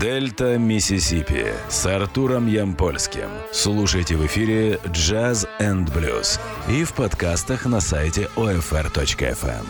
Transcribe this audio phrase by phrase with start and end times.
[0.00, 3.30] Дельта Миссисипи с Артуром Ямпольским.
[3.50, 6.38] Слушайте в эфире Jazz and Blues
[6.70, 9.64] и в подкастах на сайте OFR.FM.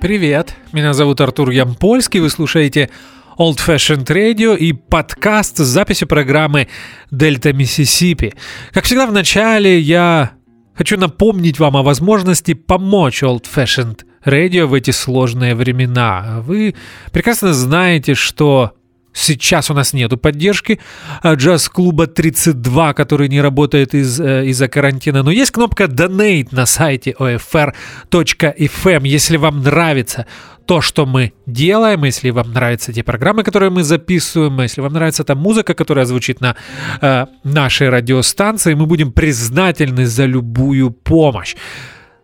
[0.00, 2.90] Привет, меня зовут Артур Ямпольский, вы слушаете
[3.38, 6.66] Old Fashioned Radio и подкаст с записью программы
[7.12, 8.34] Дельта Миссисипи.
[8.72, 10.32] Как всегда в начале я
[10.74, 16.42] хочу напомнить вам о возможности помочь Old Fashioned радио в эти сложные времена.
[16.44, 16.74] Вы
[17.12, 18.72] прекрасно знаете, что
[19.16, 20.80] Сейчас у нас нету поддержки
[21.22, 25.22] а, джаз-клуба 32, который не работает из, э, из-за карантина.
[25.22, 29.06] Но есть кнопка Donate на сайте OFR.fm.
[29.06, 30.26] Если вам нравится
[30.66, 35.22] то, что мы делаем, если вам нравятся те программы, которые мы записываем, если вам нравится
[35.22, 36.56] та музыка, которая звучит на
[37.00, 41.54] э, нашей радиостанции, мы будем признательны за любую помощь.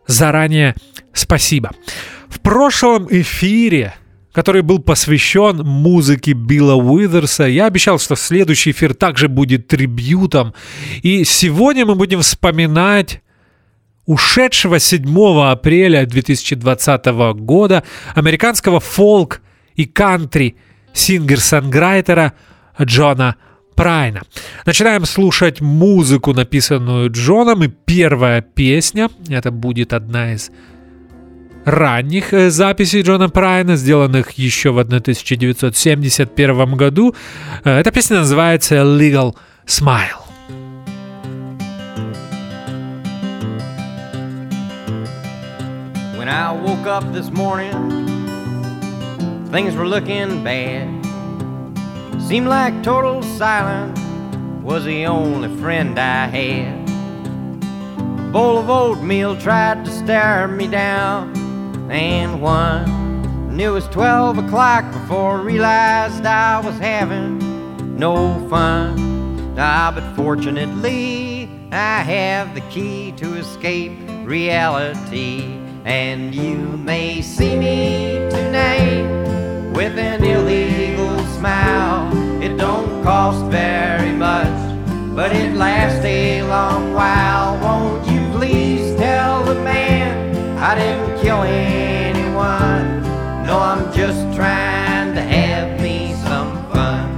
[0.09, 0.75] Заранее
[1.13, 1.71] спасибо.
[2.29, 3.95] В прошлом эфире
[4.33, 7.45] который был посвящен музыке Билла Уизерса.
[7.45, 10.55] Я обещал, что следующий эфир также будет трибьютом.
[11.03, 13.23] И сегодня мы будем вспоминать
[14.07, 15.05] ушедшего 7
[15.43, 19.41] апреля 2020 года американского фолк
[19.75, 20.57] и кантри
[20.93, 22.33] сингер-санграйтера
[22.81, 23.37] Джона
[23.77, 24.23] Прайна.
[24.67, 30.51] Начинаем слушать музыку, написанную Джоном, и первая песня, это будет одна из
[31.65, 37.15] ранних э, записей Джона Прайна, сделанных еще в 1971 году.
[37.65, 39.35] Э, эта песня называется «Legal
[39.67, 40.21] Smile».
[46.17, 47.73] When I woke up this morning,
[49.51, 50.89] things were looking bad.
[52.21, 53.99] Seemed like total silence
[54.63, 56.89] was the only friend I had.
[58.19, 61.33] A bowl of oatmeal tried to stare me down,
[61.91, 63.57] and one.
[63.57, 67.39] knew it was 12 o'clock before I realized I was having
[67.99, 69.55] no fun.
[69.59, 73.93] Ah, but fortunately, I have the key to escape
[74.25, 75.59] reality.
[75.85, 79.03] And you may see me tonight
[79.75, 82.09] with an illegal smile.
[82.41, 84.57] It don't cost very much,
[85.17, 87.59] but it lasts a long while.
[87.59, 89.90] Won't you please tell the man
[90.63, 93.03] I didn't kill anyone?
[93.47, 97.09] No, I'm just trying to have me some fun.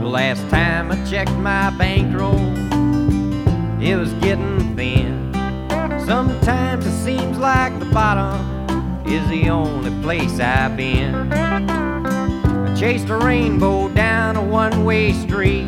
[0.00, 2.36] The last time I checked my bankroll,
[3.82, 5.32] it was getting thin.
[6.04, 11.95] Sometimes it seems like the bottom is the only place I've been.
[12.78, 15.66] Chased a rainbow down a one way street,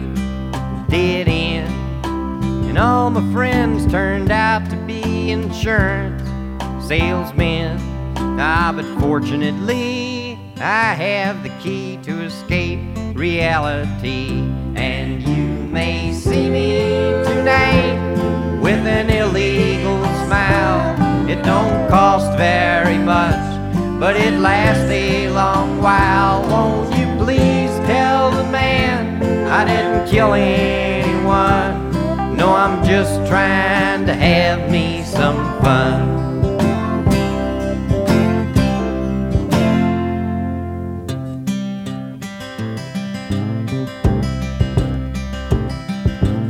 [0.88, 1.72] dead end.
[2.68, 6.22] And all my friends turned out to be insurance
[6.86, 7.78] salesmen.
[8.38, 12.80] Ah, but fortunately, I have the key to escape
[13.14, 14.28] reality.
[14.74, 16.78] And you may see me
[17.24, 21.28] tonight with an illegal smile.
[21.28, 23.47] It don't cost very much,
[23.98, 26.42] but it lasts a long while.
[26.48, 31.88] Won't you please tell the man I didn't kill anyone?
[32.36, 36.16] No, I'm just trying to have me some fun.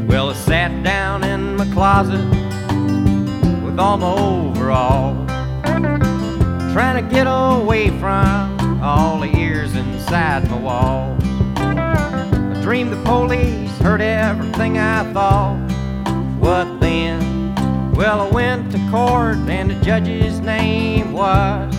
[0.07, 2.29] Well, I sat down in my closet
[3.65, 5.28] with all my overalls,
[6.79, 11.17] trying to get away from all the ears inside my wall.
[11.57, 15.59] I dreamed the police heard everything I thought.
[16.39, 17.53] What then?
[17.95, 21.75] Well, I went to court and the judge's name was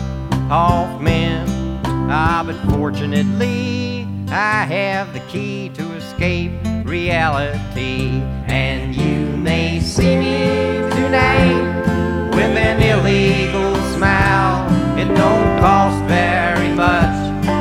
[0.50, 1.48] Hoffman.
[1.86, 6.52] Ah, but fortunately, I have the key to escape
[6.84, 8.22] reality.
[8.48, 14.79] And you may see me tonight with an illegal smile.
[14.99, 17.17] It don't cost very much,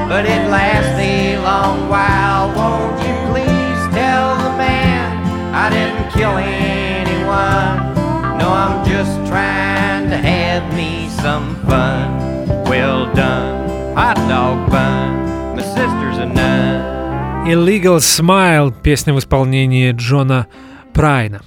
[0.10, 2.54] but it lasts a long while.
[2.56, 5.08] Won't you please tell the man
[5.54, 7.76] I didn't kill anyone?
[8.38, 12.06] No, I'm just trying to have me some fun.
[12.66, 15.56] Well done, hot dog bun.
[15.56, 16.94] My sister's a nun.
[17.46, 20.48] Illegal Smile, песня в исполнении Джона
[20.99, 21.43] Прайна.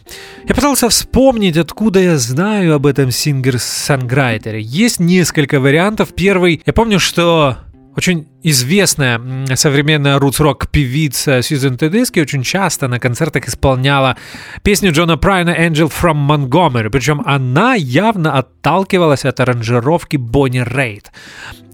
[0.48, 4.62] Я пытался вспомнить, откуда я знаю об этом сингер-санграйтере.
[4.62, 6.14] Есть несколько вариантов.
[6.16, 7.58] Первый, я помню, что
[7.98, 9.20] очень известная
[9.58, 14.16] современная рутс-рок певица Сьюзен Тедески очень часто на концертах исполняла
[14.64, 21.12] песню Джона Прайна «Angel from Montgomery», причем она явно отталкивалась от аранжировки Бонни Рейд,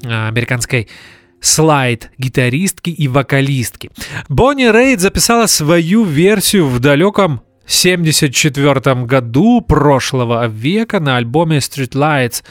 [0.04, 0.90] американской
[1.40, 3.92] слайд-гитаристки и вокалистки.
[4.30, 12.44] Бонни Рейд записала свою версию в далеком 1974 году прошлого века на альбоме Streetlights.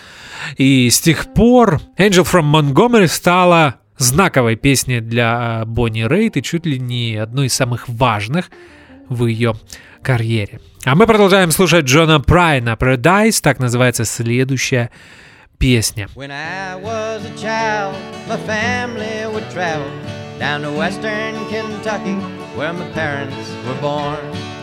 [0.59, 6.67] И с тех пор Angel from Montgomery стала знаковой песней для Бонни Рейд и чуть
[6.67, 8.51] ли не одной из самых важных
[9.09, 9.55] в ее
[10.03, 10.61] карьере.
[10.85, 14.91] А мы продолжаем слушать Джона Прайна Paradise, так называется следующая
[15.59, 16.09] песня.
[16.15, 17.95] When I was a child,
[18.29, 19.91] my family would travel
[20.39, 22.17] down to western Kentucky,
[22.55, 24.56] where my parents were born.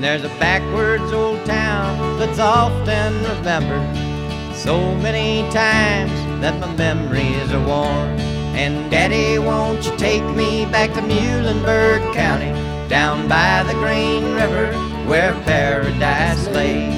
[0.00, 6.10] And there's a backwards old town that's often remembered so many times
[6.40, 8.18] that my memories are worn.
[8.56, 12.48] And Daddy, won't you take me back to Muhlenberg County,
[12.88, 14.72] down by the Green River
[15.06, 16.88] where paradise lay?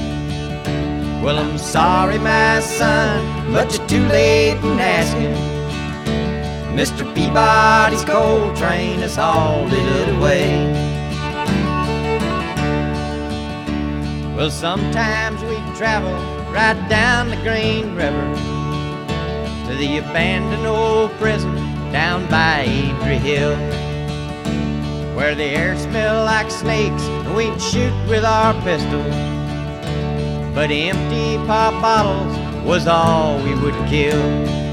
[1.24, 5.34] Well, I'm sorry, my son, but you're too late in asking.
[6.76, 7.02] Mr.
[7.16, 11.01] Peabody's coal train has hauled it away.
[14.36, 16.14] Well, sometimes we'd travel
[16.52, 18.34] right down the Green River
[19.68, 21.54] to the abandoned old prison
[21.92, 23.54] down by Airdrie Hill,
[25.14, 29.14] where the air smelled like snakes and we'd shoot with our pistols.
[30.54, 34.18] But empty pop bottles was all we would kill.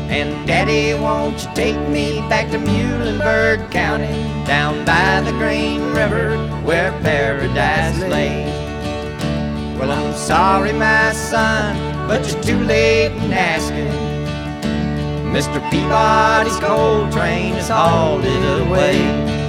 [0.10, 4.08] And Daddy, won't you take me back to Muhlenberg County,
[4.48, 8.69] down by the Green River, where paradise lay?
[9.80, 13.88] Well, I'm sorry, my son, but you're too late in asking.
[15.32, 15.62] Mr.
[15.72, 19.49] Peabody's coal train has hauled it away.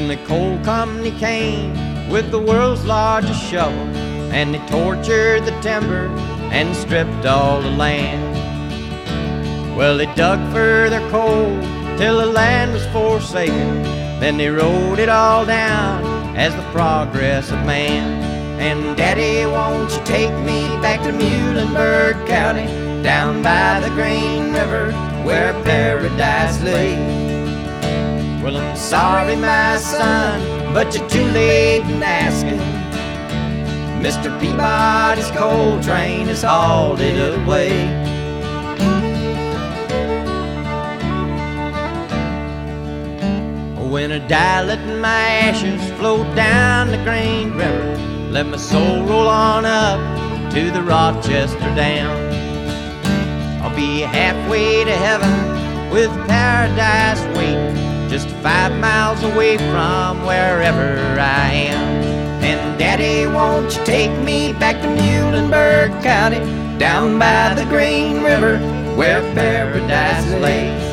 [0.00, 3.86] Then the coal company came with the world's largest shovel,
[4.32, 6.06] and they tortured the timber
[6.50, 8.34] and stripped all the land.
[9.76, 11.50] Well, they dug for their coal
[11.98, 13.82] till the land was forsaken.
[14.20, 18.22] Then they wrote it all down as the progress of man.
[18.58, 22.64] And Daddy, won't you take me back to Muhlenberg County,
[23.02, 24.92] down by the Green River,
[25.24, 27.39] where paradise lay?
[28.42, 32.58] Well, I'm sorry, my son, but you're too late in asking.
[34.02, 34.30] Mr.
[34.40, 37.68] Peabody's coal train has hauled it away.
[43.90, 47.98] When I die, let my ashes float down the Green River.
[48.30, 50.00] Let my soul roll on up
[50.54, 52.08] to the Rochester Dam.
[53.62, 61.51] I'll be halfway to heaven with paradise waiting just five miles away from wherever I
[61.73, 62.03] am.
[62.43, 66.39] And Daddy, won't you take me back to Muhlenberg County,
[66.77, 68.57] down by the Green River,
[68.95, 70.85] where paradise lays?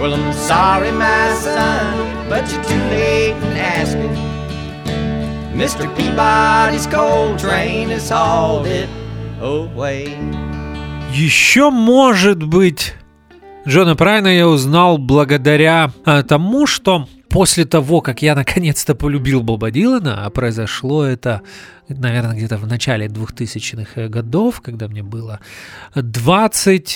[0.00, 4.32] Well, I'm sorry, my son, but you're too late in asking.
[5.54, 5.86] Mr.
[5.96, 8.88] Peabody's coal train has hauled it
[9.40, 10.16] away.
[11.12, 12.94] Еще может быть
[13.67, 19.71] Джона Прайна я узнал благодаря а, тому, что после того, как я наконец-то полюбил Боба
[19.71, 21.41] Дилана, а произошло это,
[21.89, 25.41] наверное, где-то в начале 2000-х годов, когда мне было
[25.95, 26.87] 20,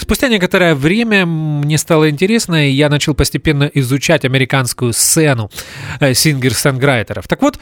[0.00, 5.50] спустя некоторое время мне стало интересно, и я начал постепенно изучать американскую сцену
[5.98, 7.26] э, сингер-санграйтеров.
[7.26, 7.58] Так вот,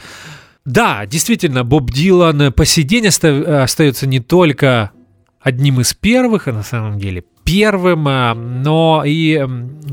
[0.63, 4.91] да, действительно, Боб Дилан по сей день остается не только
[5.39, 9.45] одним из первых, а на самом деле первым, а, но и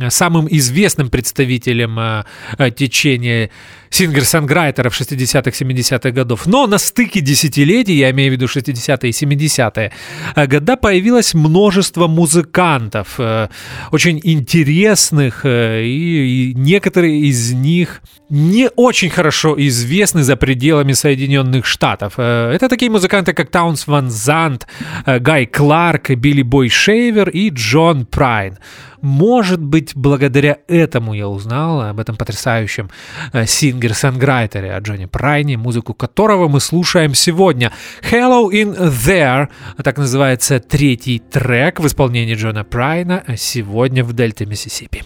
[0.09, 2.25] самым известным представителем а,
[2.71, 3.51] течения
[3.91, 6.47] сингер-санграйтеров 60-х, 70-х годов.
[6.47, 9.93] Но на стыке десятилетий, я имею в виду 60-е и 70-е
[10.35, 13.49] э, года, появилось множество музыкантов, э,
[13.91, 22.19] очень интересных, э, и, некоторые из них не очень хорошо известны за пределами Соединенных Штатов.
[22.19, 24.67] Это такие музыканты, как Таунс Ван Зант,
[25.07, 28.59] Гай Кларк, Билли Бой Шейвер и Джон Прайн.
[29.01, 32.91] Может быть, благодаря этому я узнал об этом потрясающем
[33.33, 37.73] э, сингер-санграйтере, Джонни Прайне, музыку которого мы слушаем сегодня.
[38.11, 39.49] Hello in There,
[39.83, 45.03] так называется третий трек в исполнении Джона Прайна сегодня в Дельте Миссисипи.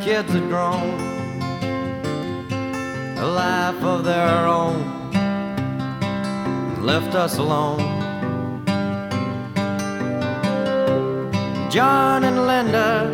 [0.00, 0.90] Kids had grown
[3.18, 4.80] a life of their own
[5.12, 7.80] and left us alone.
[11.68, 13.10] John and Linda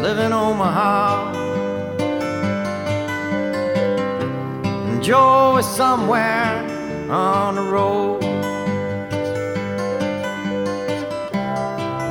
[0.00, 1.32] live in Omaha.
[4.86, 6.52] And Joe is somewhere
[7.10, 8.22] on the road.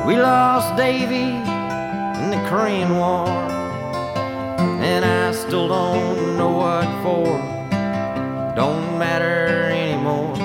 [0.06, 1.43] We lost Davy the
[2.56, 3.26] Korean War
[4.88, 7.26] and I still don't know what for.
[8.54, 10.36] Don't matter anymore.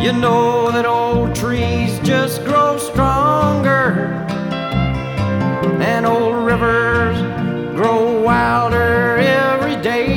[0.00, 4.14] You know that old trees just grow stronger,
[5.80, 7.18] and old rivers
[7.74, 10.12] grow wilder every day.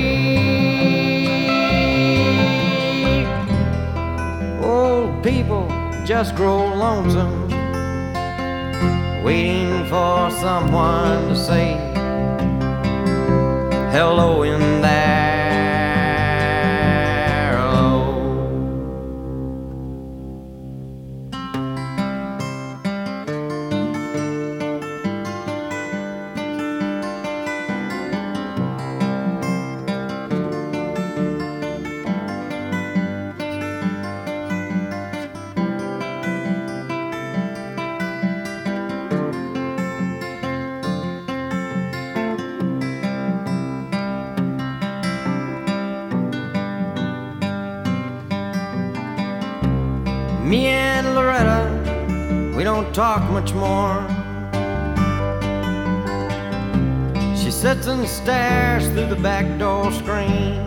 [4.62, 5.68] Old people
[6.06, 7.39] just grow lonesome
[9.30, 11.74] waiting for someone to say
[13.92, 14.79] hello in
[53.00, 54.02] talk much more.
[57.34, 60.60] She sits and stares through the back door screen.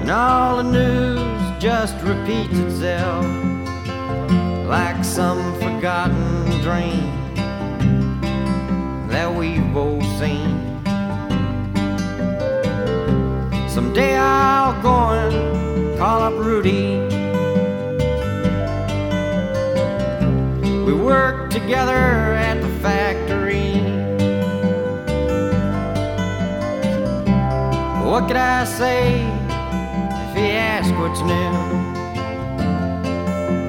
[0.00, 3.24] And all the news just repeats itself
[4.68, 7.08] like some forgotten dream
[9.08, 10.52] that we've both seen.
[13.70, 17.11] Someday I'll go and call up Rudy
[21.72, 23.72] together at the factory.
[28.04, 29.22] What could I say
[30.26, 31.52] if he asked what's new?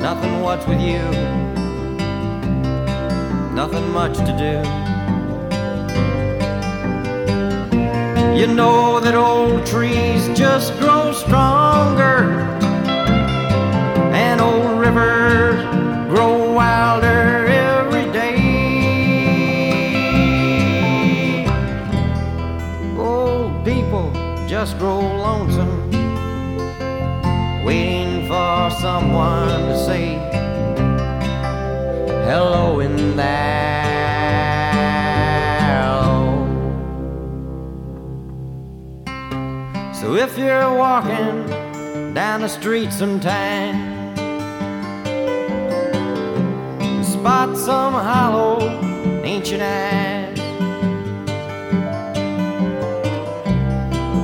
[0.01, 1.00] Nothing, what's with you?
[3.55, 4.55] Nothing much to do.
[8.38, 12.12] You know that old trees just grow stronger,
[28.84, 30.16] someone to say
[32.28, 33.54] hello in there.
[39.94, 41.46] So if you're walking
[42.13, 43.94] down the street sometime
[47.06, 48.60] spot some hollow
[49.24, 50.40] ancient eyes.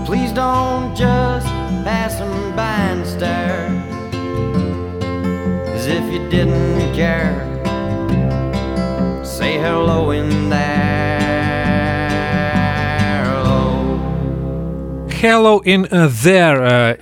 [0.06, 1.48] Please don't just
[1.86, 3.68] pass them by and stare
[6.12, 7.34] you didn't care.
[9.24, 12.10] Say hello in there.
[13.24, 13.98] Hello.
[15.22, 15.88] Hello in
[16.24, 16.98] there.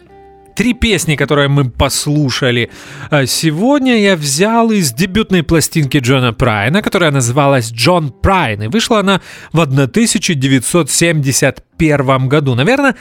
[0.55, 2.71] Три песни, которые мы послушали
[3.11, 9.01] э, сегодня, я взял из дебютной пластинки Джона Прайна, которая называлась «Джон Прайн», и вышла
[9.01, 9.21] она
[9.53, 12.55] в 1971 году.
[12.55, 12.95] Наверное,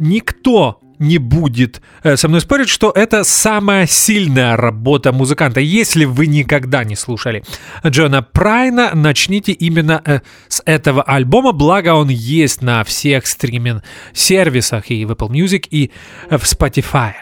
[0.00, 5.60] никто не будет э, со мной спорить, что это самая сильная работа музыканта.
[5.60, 7.44] Если вы никогда не слушали
[7.86, 15.04] Джона Прайна, начните именно э, с этого альбома, благо он есть на всех стриминг-сервисах и
[15.04, 15.90] в Apple Music, и
[16.30, 17.12] в Spotify.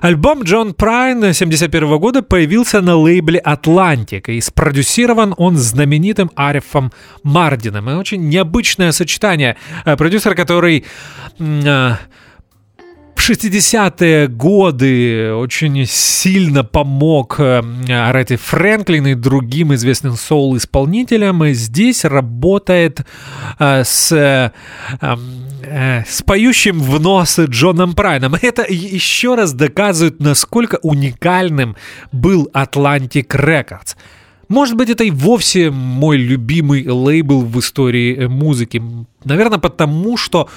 [0.00, 7.90] Альбом Джон Прайн 71 года появился на лейбле Atlantic, и спродюсирован он знаменитым Арифом Мардином.
[7.90, 9.56] И очень необычное сочетание.
[9.84, 10.84] Э, продюсер, который
[11.38, 11.92] э,
[13.28, 17.62] 60-е годы очень сильно помог э,
[18.12, 21.46] Ретти Фрэнклин и другим известным соул-исполнителям.
[21.52, 23.06] Здесь работает
[23.58, 24.52] с
[25.70, 28.34] с поющим в нос Джоном Прайном.
[28.42, 31.76] Это еще раз доказывает, насколько уникальным
[32.10, 33.96] был Atlantic Records.
[34.48, 38.82] Может быть, это и вовсе мой любимый лейбл в истории э, музыки.
[39.24, 40.50] Наверное, потому что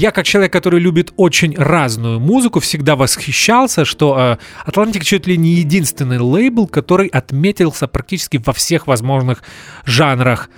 [0.00, 5.36] я, как человек, который любит очень разную музыку, всегда восхищался, что э, Atlantic чуть ли
[5.36, 9.42] не единственный лейбл, который отметился практически во всех возможных
[9.84, 10.48] жанрах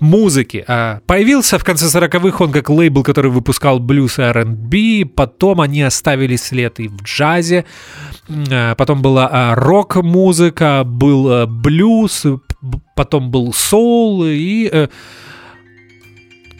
[0.00, 0.64] музыки.
[0.68, 5.82] А появился в конце 40-х он как лейбл, который выпускал блюз и R&B, потом они
[5.82, 7.64] оставили след и в джазе,
[8.28, 12.26] а, потом была рок-музыка, был блюз,
[12.94, 14.88] потом был соул и э,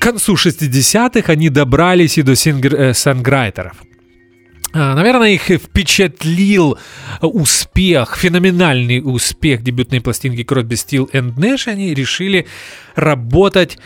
[0.00, 3.74] к концу 60-х они добрались и до сингер-санграйтеров.
[4.72, 6.78] А, наверное, их впечатлил
[7.20, 11.70] успех, феноменальный успех дебютной пластинки Crosby, Steel and Nash.
[11.70, 12.46] Они решили
[12.94, 13.78] работать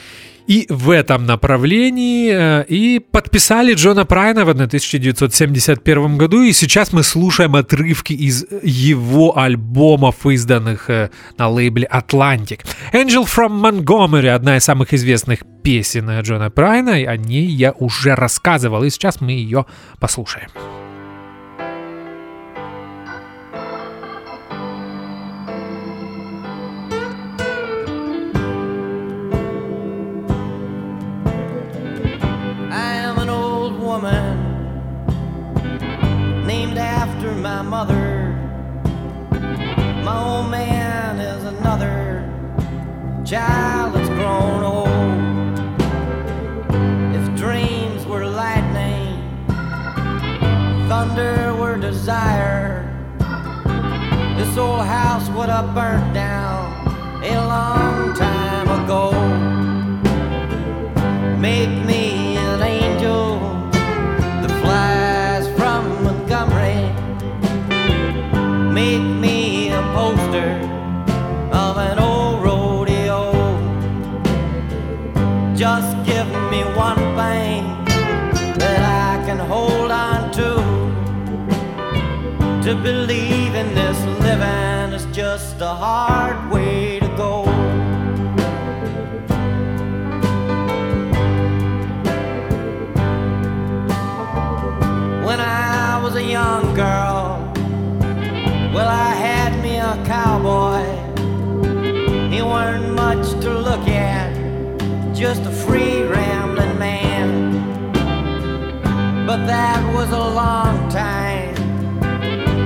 [0.46, 7.02] и в этом направлении э, и подписали Джона Прайна в 1971 году, и сейчас мы
[7.02, 12.60] слушаем отрывки из его альбомов, изданных э, на лейбле Atlantic.
[12.92, 18.84] Angel from Montgomery, одна из самых известных песен Джона Прайна, о ней я уже рассказывал,
[18.84, 19.64] и сейчас мы ее
[19.98, 20.50] послушаем.
[43.34, 45.58] Child that's grown old.
[47.18, 49.06] If dreams were lightning,
[50.88, 52.70] thunder were desire,
[54.38, 56.60] this old house would have burnt down
[57.24, 59.04] a long time ago.
[61.48, 63.40] Make me an angel
[64.42, 66.82] that flies from Montgomery.
[68.80, 69.33] Make me
[75.56, 77.84] Just give me one thing
[78.58, 80.54] that I can hold on to.
[82.64, 87.44] To believe in this living is just a hard way to go.
[95.24, 97.52] When I was a young girl,
[98.74, 100.82] well, I had me a cowboy.
[102.28, 104.23] He weren't much to look at,
[105.14, 107.92] just a free rambling man.
[109.26, 111.54] But that was a long time,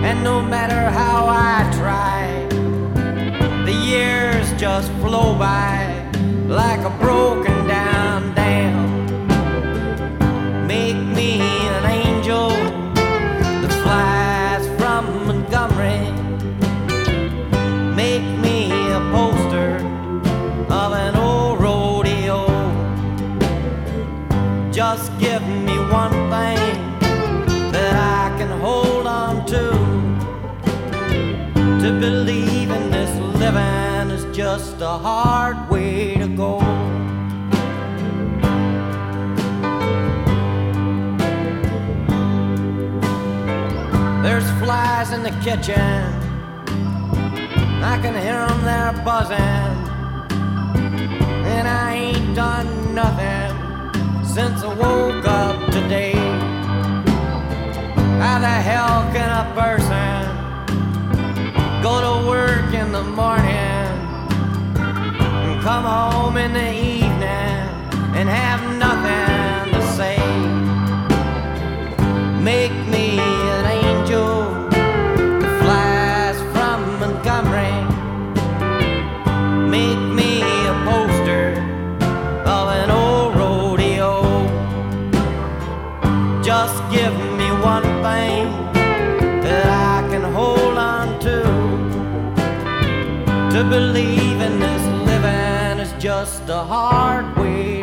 [0.02, 2.50] and no matter how I tried,
[3.66, 6.11] the years just flow by
[6.48, 7.58] like a broken
[34.70, 36.59] just a hard way to go.
[44.22, 46.02] There's flies in the kitchen.
[47.83, 49.76] I can hear them there buzzing.
[51.54, 53.54] And I ain't done nothing
[54.24, 56.12] since I woke up today.
[58.22, 60.18] How the hell can a person
[61.83, 63.77] go to work in the morning
[65.68, 67.59] come home in the evening
[68.18, 70.16] and have nothing to say.
[72.52, 73.07] Make me
[73.57, 74.31] an angel
[75.42, 77.76] that flies from Montgomery.
[79.76, 80.31] Make me
[80.72, 81.46] a poster
[82.57, 84.12] of an old rodeo.
[86.42, 88.44] Just give me one thing
[89.44, 91.37] that I can hold on to
[93.52, 94.17] to believe
[96.20, 97.77] just a hard way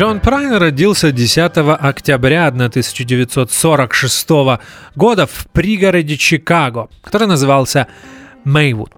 [0.00, 4.28] Джон Прайн родился 10 октября 1946
[4.96, 7.86] года в пригороде Чикаго, который назывался
[8.44, 8.94] Мейвуд.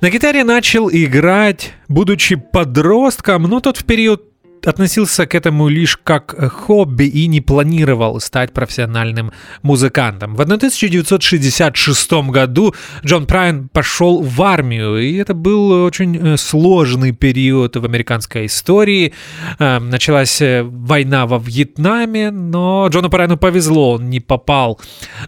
[0.00, 4.35] На гитаре начал играть, будучи подростком, но тот в период
[4.66, 10.34] относился к этому лишь как хобби и не планировал стать профессиональным музыкантом.
[10.34, 12.74] В 1966 году
[13.04, 19.12] Джон Прайн пошел в армию, и это был очень э, сложный период в американской истории.
[19.58, 24.80] Э, началась э, война во Вьетнаме, но Джону Прайну повезло, он не попал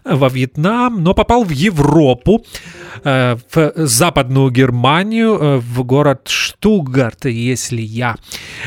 [0.03, 2.45] во Вьетнам, но попал в Европу,
[3.03, 8.15] в западную Германию, в город Штутгарт, если я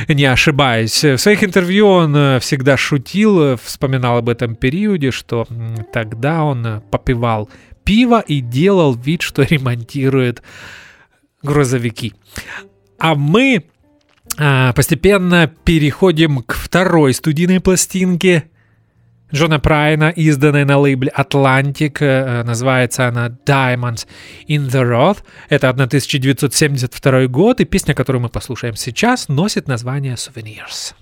[0.08, 1.04] не ошибаюсь ошибаюсь.
[1.04, 5.46] В своих интервью он э, всегда шутил, э, вспоминал об этом периоде, что
[5.92, 7.48] тогда он э, попивал
[7.84, 10.42] пиво и делал вид, что ремонтирует
[11.42, 12.14] грузовики.
[12.98, 13.64] А мы
[14.36, 18.44] постепенно переходим к второй студийной пластинке
[19.34, 21.98] Джона Прайна, изданной на лейбле Atlantic.
[22.00, 24.06] Э, называется она Diamonds
[24.48, 25.18] in the Roth.
[25.48, 30.94] Это 1972 год, и песня, которую мы послушаем сейчас, носит название Souvenirs.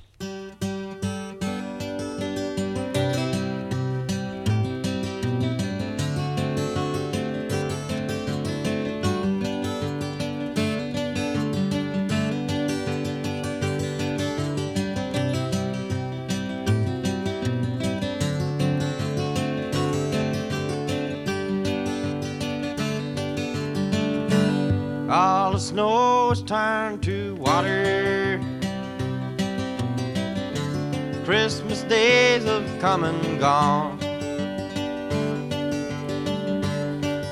[31.90, 33.98] Days have come and gone.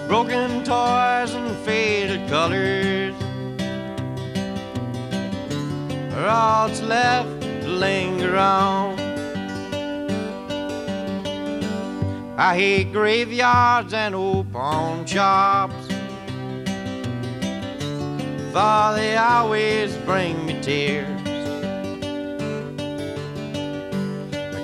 [0.09, 3.15] Broken toys and faded colors
[6.13, 8.99] are all that's left to linger on.
[12.37, 15.87] I hate graveyards and old pawn shops
[18.53, 21.18] for they always bring me tears.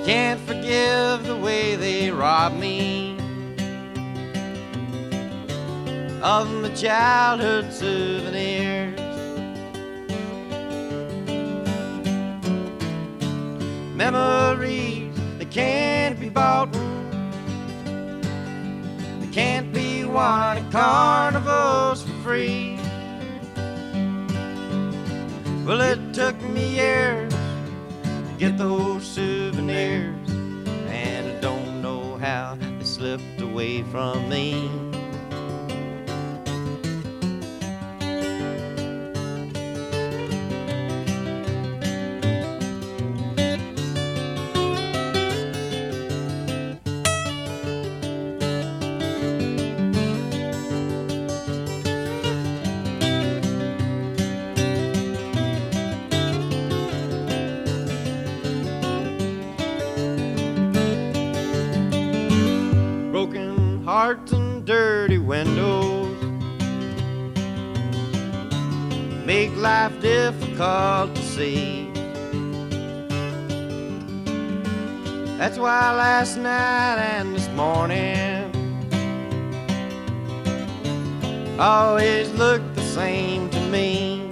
[0.05, 3.17] Can't forgive the way they rob me
[6.21, 8.99] of my childhood souvenirs.
[13.95, 16.71] Memories that can't be bought,
[19.21, 22.77] they can't be won at carnivals for free.
[25.65, 27.34] Well, it took me years
[28.37, 34.69] get those souvenirs, and I don't know how they slipped away from me.
[70.55, 71.91] Difficult to see.
[75.37, 78.51] That's why last night and this morning
[81.59, 84.29] always look the same to me.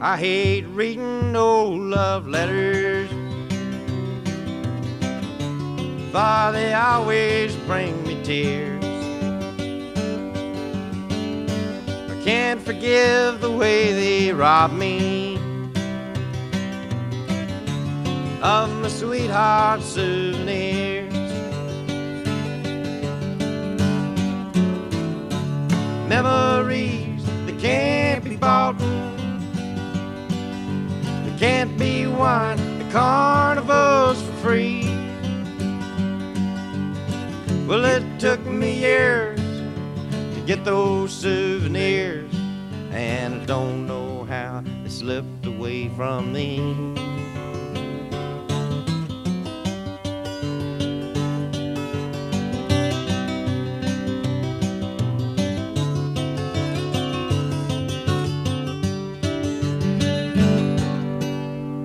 [0.00, 3.10] I hate reading old love letters
[6.12, 8.89] for they always bring me tears.
[12.24, 15.36] Can't forgive the way they robbed me
[18.42, 21.12] of my sweetheart's souvenirs.
[26.08, 28.78] Memories that can't be bought,
[31.24, 34.84] they can't be won The carnivals for free.
[37.66, 39.29] Well, it took me years
[40.56, 42.34] get those souvenirs,
[42.90, 46.58] and I don't know how they slipped away from me.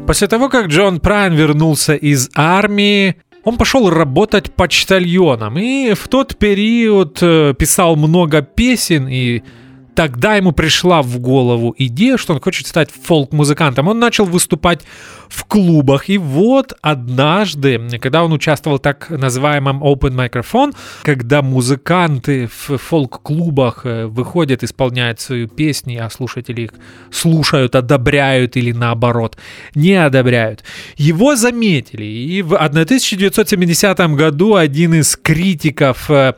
[0.08, 6.36] После того, как Джон Прайн вернулся из армии, он пошел работать почтальоном и в тот
[6.36, 9.43] период э, писал много песен и
[9.95, 13.88] тогда ему пришла в голову идея, что он хочет стать фолк-музыкантом.
[13.88, 14.81] Он начал выступать
[15.29, 16.10] в клубах.
[16.10, 23.81] И вот однажды, когда он участвовал в так называемом Open Microphone, когда музыканты в фолк-клубах
[23.86, 26.71] э, выходят, исполняют свою песни, а слушатели их
[27.12, 29.38] слушают, одобряют или наоборот
[29.73, 30.63] не одобряют,
[30.97, 32.05] его заметили.
[32.05, 36.34] И в 1970 году один из критиков э,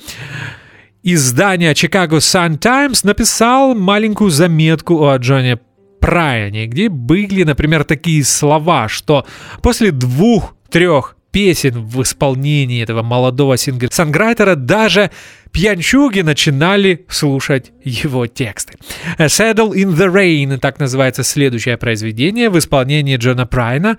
[1.14, 5.60] издания Chicago Sun Times написал маленькую заметку о Джоне
[6.00, 9.26] Прайане, где были, например, такие слова, что
[9.62, 15.12] после двух-трех песен в исполнении этого молодого сингер-санграйтера даже
[15.52, 18.74] пьянчуги начинали слушать его тексты.
[19.18, 23.98] A Saddle in the Rain, так называется следующее произведение в исполнении Джона Прайна,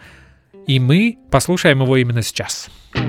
[0.67, 2.69] и мы послушаем его именно сейчас.
[2.95, 3.08] I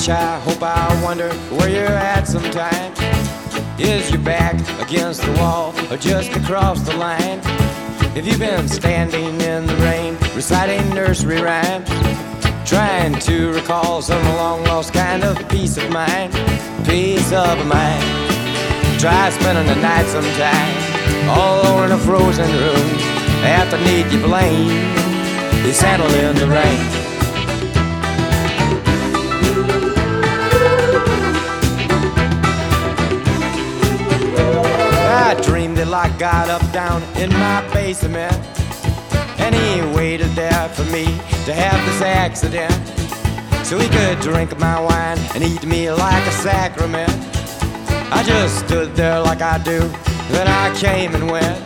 [0.00, 2.92] wish, I hope, I wonder where you're at sometime.
[3.78, 7.40] Is your back against the wall or just across the line?
[8.16, 11.90] Have you been standing in the rain, reciting nursery rhymes?
[12.64, 16.32] Trying to recall some long lost kind of peace of mind,
[16.86, 18.04] peace of mind.
[18.98, 22.88] Try spending the night sometime, all alone in a frozen room.
[23.44, 24.70] After need you blame,
[25.66, 26.99] you settle in the rain.
[36.00, 38.32] I got up down in my basement.
[39.38, 41.04] And he waited there for me
[41.44, 42.72] to have this accident.
[43.66, 47.12] So he could drink my wine and eat me like a sacrament.
[48.16, 49.80] I just stood there like I do
[50.32, 51.60] Then I came and went.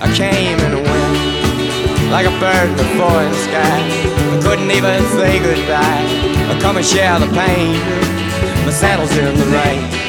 [0.00, 3.80] I came and went Like a bird in the sky.
[4.32, 6.04] I couldn't even say goodbye
[6.50, 7.76] I come and share the pain.
[8.64, 10.03] My saddle's in the rain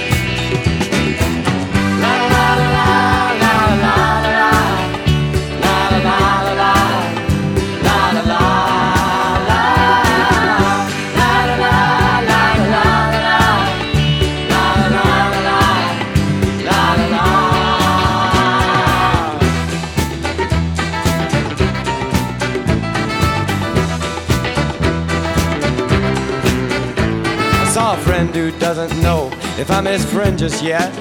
[29.58, 30.94] if I'm his friend just yet.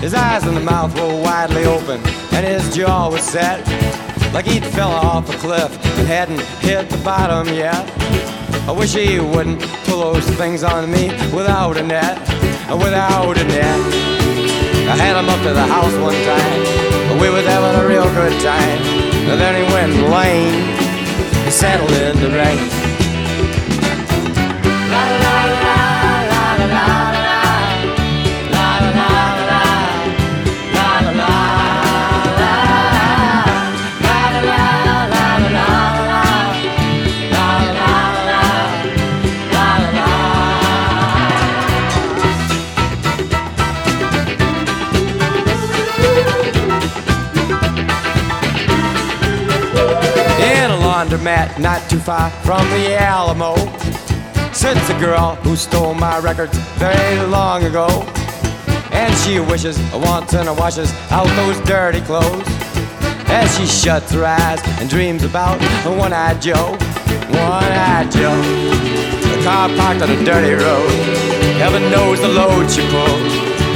[0.00, 2.00] His eyes and the mouth were widely open,
[2.32, 3.64] and his jaw was set
[4.34, 7.88] like he'd fell off a cliff and hadn't hit the bottom yet.
[8.68, 12.18] I wish he wouldn't pull those things on me without a net,
[12.68, 13.80] without a net.
[14.90, 18.38] I had him up to the house one time, we was having a real good
[18.42, 18.78] time.
[19.30, 22.73] And then he went lame, he settled in the rain.
[51.24, 53.54] Laundromat not too far from the Alamo
[54.52, 57.88] sits a girl who stole my records very long ago.
[58.92, 62.46] And she wishes, wants, and washes out those dirty clothes.
[63.26, 66.76] As she shuts her eyes and dreams about a one-eyed Joe,
[67.30, 68.40] one-eyed Joe.
[69.34, 70.90] The car parked on a dirty road.
[71.58, 73.32] Heaven knows the load she pulled.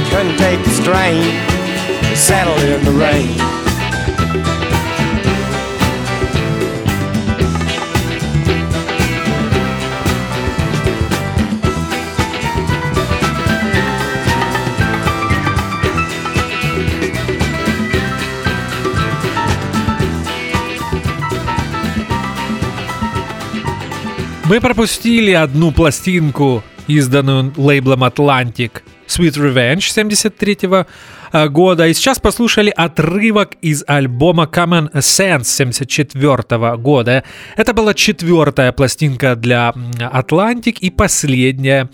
[0.09, 2.15] Couldn't take the strain.
[2.15, 3.48] Settled in the rain.
[24.49, 30.85] Мы пропустили одну пластинку, изданную лейблом Atlantic Sweet Revenge 73 э,
[31.31, 31.87] года.
[31.87, 37.23] И сейчас послушали отрывок из альбома Common Sense 74 года.
[37.55, 39.73] Это была четвертая пластинка для
[40.13, 41.89] Atlantic и последняя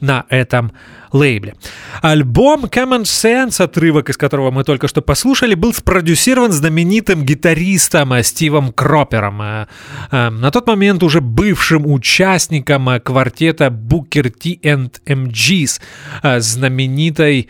[0.00, 0.72] на этом
[1.12, 1.54] лейбле.
[2.02, 8.72] Альбом Common Sense, отрывок из которого мы только что послушали, был спродюсирован знаменитым гитаристом Стивом
[8.72, 9.66] Кропером, э,
[10.10, 15.80] э, на тот момент уже бывшим участником квартета Booker T and MGs,
[16.22, 17.48] э, знаменитой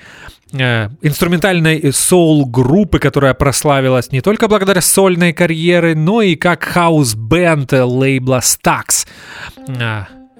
[0.53, 9.07] инструментальной соул-группы, которая прославилась не только благодаря сольной карьере, но и как хаус-бенд лейбла Stax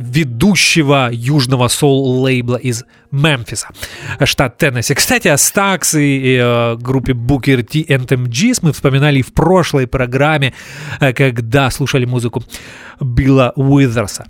[0.01, 3.69] ведущего южного соул-лейбла из Мемфиса,
[4.25, 4.95] штат Теннесси.
[4.95, 9.87] Кстати, о Stax и, и э, группе Booker T and MGs мы вспоминали в прошлой
[9.87, 10.55] программе,
[11.01, 12.43] э, когда слушали музыку
[12.99, 14.25] Билла Уизерса.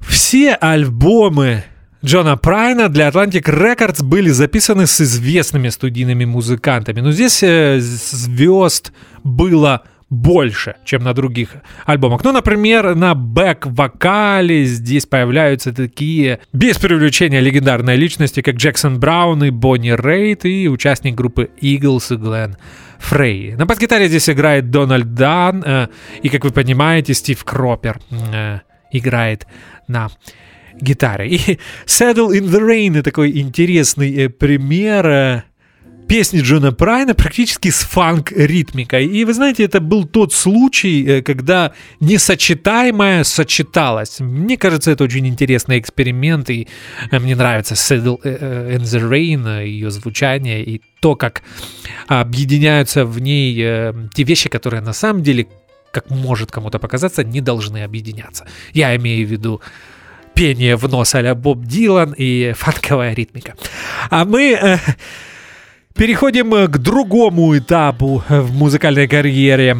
[0.00, 1.64] Все альбомы
[2.04, 7.00] Джона Прайна для Atlantic Records были записаны с известными студийными музыкантами.
[7.00, 11.48] Но здесь э, звезд было больше, чем на других
[11.86, 12.22] альбомах.
[12.22, 19.48] Ну, например, на бэк-вокале здесь появляются такие, без привлечения, легендарные личности, как Джексон Браун и
[19.48, 22.58] Бонни Рейд, и участник группы Eagles Глен
[22.98, 23.56] Фрей.
[23.56, 25.88] На бас-гитаре здесь играет Дональд Дан, э,
[26.22, 28.58] и, как вы понимаете, Стив Кропер э,
[28.92, 29.46] играет
[29.88, 30.10] на
[30.80, 31.28] гитаре.
[31.28, 35.42] И Saddle in the Rain такой интересный э, пример э,
[36.08, 39.06] песни Джона Прайна практически с фанк-ритмикой.
[39.06, 44.20] И вы знаете, это был тот случай, э, когда несочетаемое сочеталось.
[44.20, 46.68] Мне кажется, это очень интересный эксперимент, и
[47.10, 51.42] мне нравится Saddle in the Rain, ее звучание, и то, как
[52.06, 53.54] объединяются в ней
[54.14, 55.46] те вещи, которые на самом деле,
[55.92, 58.46] как может кому-то показаться, не должны объединяться.
[58.72, 59.60] Я имею в виду
[60.34, 63.54] пение в нос а Боб Дилан и фанковая ритмика.
[64.10, 64.78] А мы...
[65.94, 69.76] Переходим э, к другому этапу э, в музыкальной карьере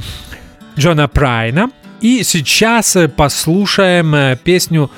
[0.79, 1.71] Джона Прайна.
[2.01, 4.90] И сейчас э, послушаем песню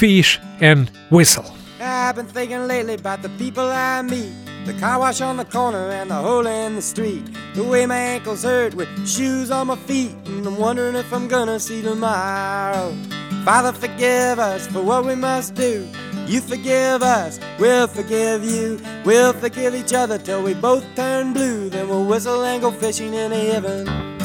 [0.00, 1.55] Fish and Whistle.
[1.96, 4.32] I've been thinking lately about the people I meet.
[4.66, 7.24] The car wash on the corner and the hole in the street.
[7.54, 10.14] The way my ankles hurt with shoes on my feet.
[10.26, 12.94] And I'm wondering if I'm gonna see tomorrow.
[13.44, 15.88] Father, forgive us for what we must do.
[16.26, 18.78] You forgive us, we'll forgive you.
[19.04, 21.70] We'll forgive each other till we both turn blue.
[21.70, 24.15] Then we'll whistle and go fishing in heaven.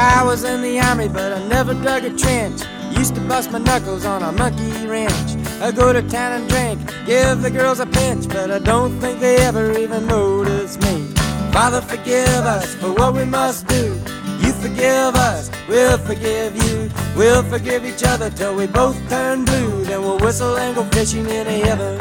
[0.00, 2.62] I was in the army, but I never dug a trench.
[2.96, 5.36] Used to bust my knuckles on a monkey wrench.
[5.60, 9.20] I go to town and drink, give the girls a pinch, but I don't think
[9.20, 11.12] they ever even notice me.
[11.52, 14.00] Father, forgive us for what we must do.
[14.40, 16.90] You forgive us, we'll forgive you.
[17.14, 19.84] We'll forgive each other till we both turn blue.
[19.84, 21.98] Then we'll whistle and go fishing in the heaven.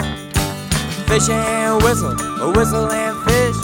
[1.10, 3.58] Fish and whistle, or whistle and fish.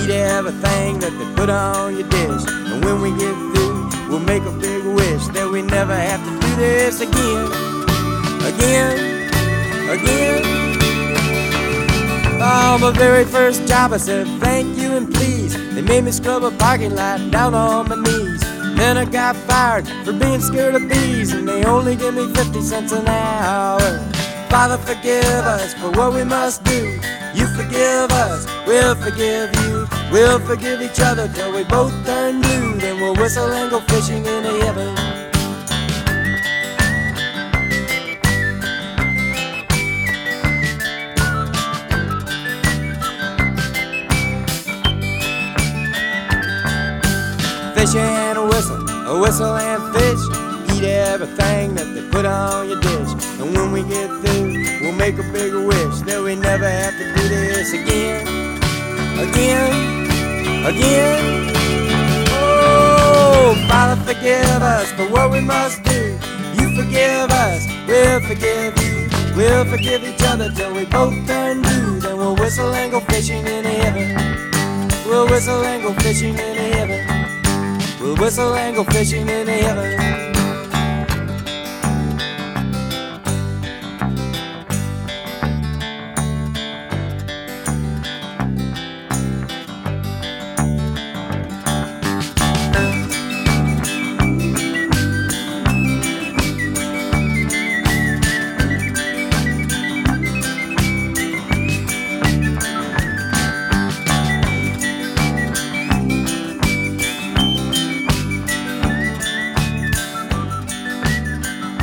[0.00, 2.44] Eat everything that they put on your dish.
[2.48, 3.81] And when we get through,
[4.12, 7.46] we'll make a big wish that we never have to do this again.
[8.44, 9.12] Again
[9.92, 10.42] again.
[12.42, 15.54] On my very first job, I said thank you and please.
[15.74, 18.40] They made me scrub a parking lot down on my knees.
[18.76, 22.60] Then I got fired for being scared of bees, and they only give me 50
[22.62, 23.80] cents an hour.
[24.50, 27.00] Father, forgive us for what we must do.
[27.34, 30.01] You forgive us, we'll forgive you.
[30.12, 32.74] We'll forgive each other till we both turn blue.
[32.78, 35.12] Then we'll whistle and go fishing in the heaven.
[47.74, 50.76] fish and a whistle, a whistle and fish.
[50.76, 53.10] Eat everything that they put on your dish.
[53.40, 57.04] And when we get through, we'll make a big wish that we never have to
[57.14, 58.51] do this again,
[59.18, 60.06] again,
[60.66, 61.50] again.
[62.32, 66.18] Oh, Father, forgive us for what we must do.
[66.58, 69.08] You forgive us, we'll forgive you.
[69.36, 72.00] We'll forgive each other till we both turn blue.
[72.00, 74.14] Then we'll whistle and go fishing in heaven.
[75.06, 77.32] We'll whistle and go fishing in heaven.
[78.00, 80.01] We'll whistle and go fishing in heaven.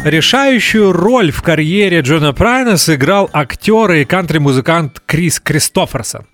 [0.09, 6.25] Решающую роль в карьере Джона Прайна сыграл актер и кантри-музыкант Крис Кристоферсон.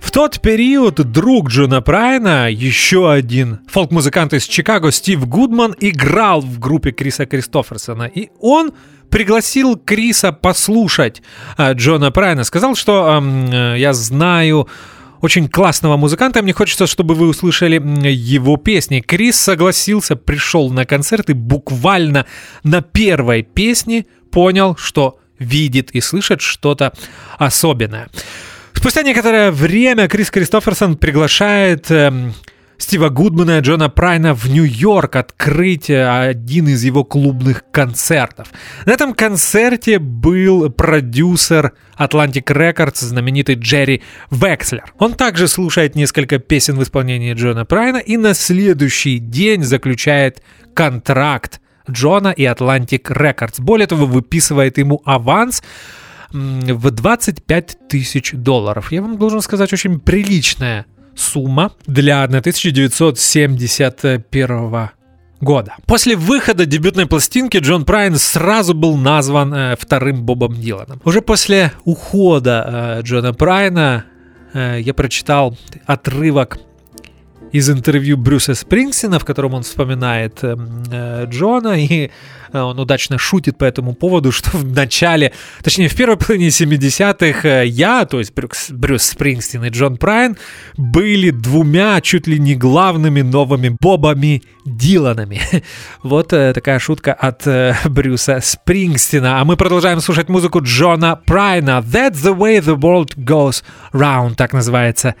[0.00, 6.58] В тот период друг Джона Прайна, еще один фолк-музыкант из Чикаго Стив Гудман, играл в
[6.58, 8.72] группе Криса Кристоферсона, и он
[9.10, 11.22] пригласил Криса послушать
[11.56, 12.42] а, Джона Прайна.
[12.42, 14.66] Сказал, что э, я знаю
[15.20, 16.42] очень классного музыканта.
[16.42, 17.76] Мне хочется, чтобы вы услышали
[18.08, 19.00] его песни.
[19.00, 22.26] Крис согласился, пришел на концерт и буквально
[22.62, 26.92] на первой песне понял, что видит и слышит что-то
[27.38, 28.08] особенное.
[28.72, 32.34] Спустя некоторое время Крис Кристоферсон приглашает эм,
[32.80, 38.48] Стива Гудмана и Джона Прайна в Нью-Йорк открыть один из его клубных концертов.
[38.86, 44.94] На этом концерте был продюсер Atlantic Records, знаменитый Джерри Векслер.
[44.98, 51.60] Он также слушает несколько песен в исполнении Джона Прайна и на следующий день заключает контракт
[51.88, 53.60] Джона и Atlantic Records.
[53.60, 55.62] Более того, выписывает ему аванс
[56.32, 58.90] в 25 тысяч долларов.
[58.90, 60.86] Я вам должен сказать, очень приличная
[61.20, 64.90] сумма для 1971
[65.40, 65.76] года.
[65.86, 71.00] После выхода дебютной пластинки Джон Прайн сразу был назван э, вторым Бобом Диланом.
[71.04, 74.06] Уже после ухода э, Джона Прайна
[74.52, 75.56] э, я прочитал
[75.86, 76.58] отрывок
[77.52, 80.56] из интервью Брюса Спрингсина, в котором он вспоминает э,
[80.90, 82.10] э, Джона, и
[82.52, 85.32] э, он удачно шутит по этому поводу, что в начале,
[85.62, 90.36] точнее в первой половине 70-х э, я, то есть Брюс, Брюс Спрингстин и Джон Прайн,
[90.76, 95.40] были двумя чуть ли не главными новыми Бобами Диланами.
[96.02, 97.46] вот э, такая шутка от
[97.90, 99.40] Брюса Спрингстина.
[99.40, 101.84] А мы продолжаем слушать музыку Джона Прайна.
[101.84, 105.14] That's the way the world goes round, так называется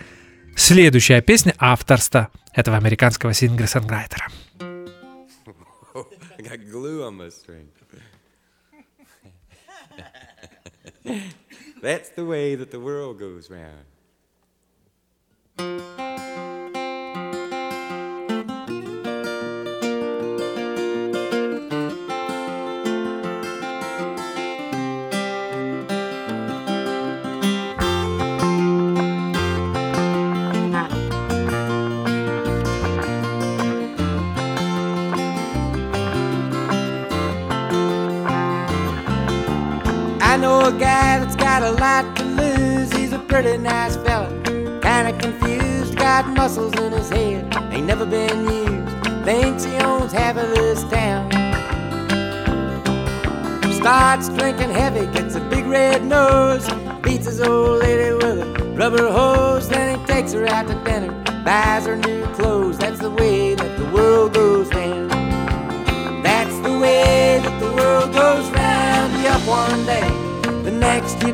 [0.56, 4.28] Следующая песня авторства этого американского сингер-сонграйтера.
[11.82, 13.86] That's the way that the world goes round.
[40.40, 42.90] Know a guy that's got a lot to lose.
[42.92, 44.28] He's a pretty nice fella,
[44.80, 45.96] kinda confused.
[45.96, 49.24] Got muscles in his head, ain't never been used.
[49.24, 51.30] Thinks he owns half of this town.
[53.80, 56.68] Starts drinking heavy, gets a big red nose.
[57.02, 59.68] Beats his old lady with a rubber hose.
[59.68, 61.12] Then he takes her out to dinner,
[61.44, 62.69] buys her new clothes.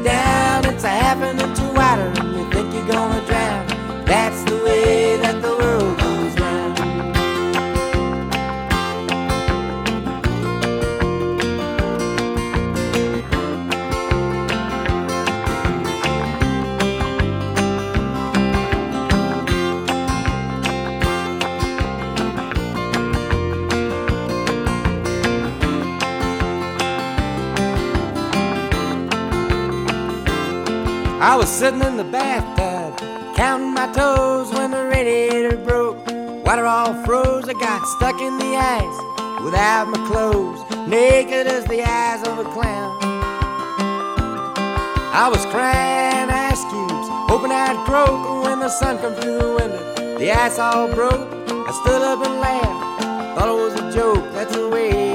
[0.03, 0.65] Down.
[0.67, 1.66] It's a half an
[31.57, 32.99] sitting in the bathtub,
[33.35, 35.97] counting my toes when the radiator broke.
[36.45, 41.83] Water all froze, I got stuck in the ice without my clothes, naked as the
[41.83, 42.99] eyes of a clown.
[45.15, 50.19] I was crying ice cubes, hoping I'd croak when the sun come through the window.
[50.19, 54.31] The ice all broke, I stood up and laughed, thought it was a joke.
[54.35, 55.06] That's the way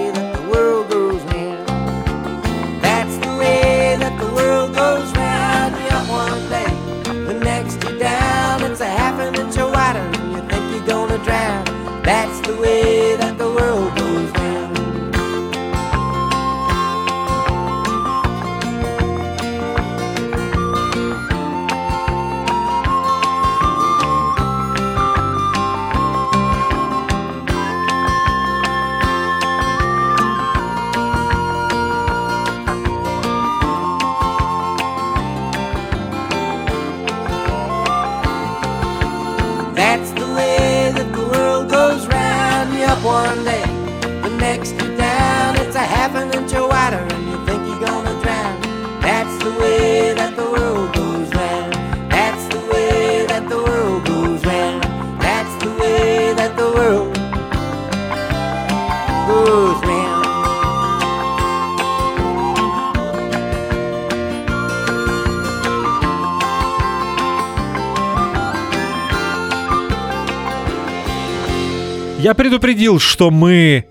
[72.32, 73.84] Я предупредил, что мы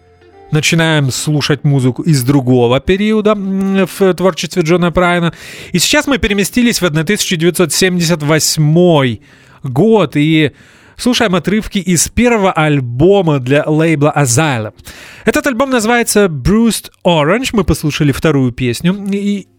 [0.51, 5.35] начинаем слушать музыку из другого периода в творчестве Джона Прайна.
[5.73, 9.19] И сейчас мы переместились в 1978
[9.65, 10.53] год и
[10.97, 14.73] слушаем отрывки из первого альбома для лейбла Asylum.
[15.27, 17.51] Этот альбом называется Bruised Orange.
[17.53, 18.95] Мы послушали вторую песню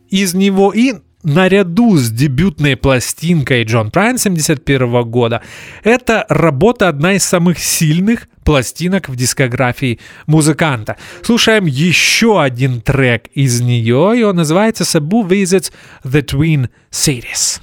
[0.10, 0.94] из него и
[1.24, 5.42] наряду с дебютной пластинкой Джон Прайн 71 года,
[5.84, 10.98] эта работа одна из самых сильных пластинок в дискографии музыканта.
[11.22, 15.72] Слушаем еще один трек из нее, и он называется Sabu Visits
[16.04, 17.62] the Twin Cities.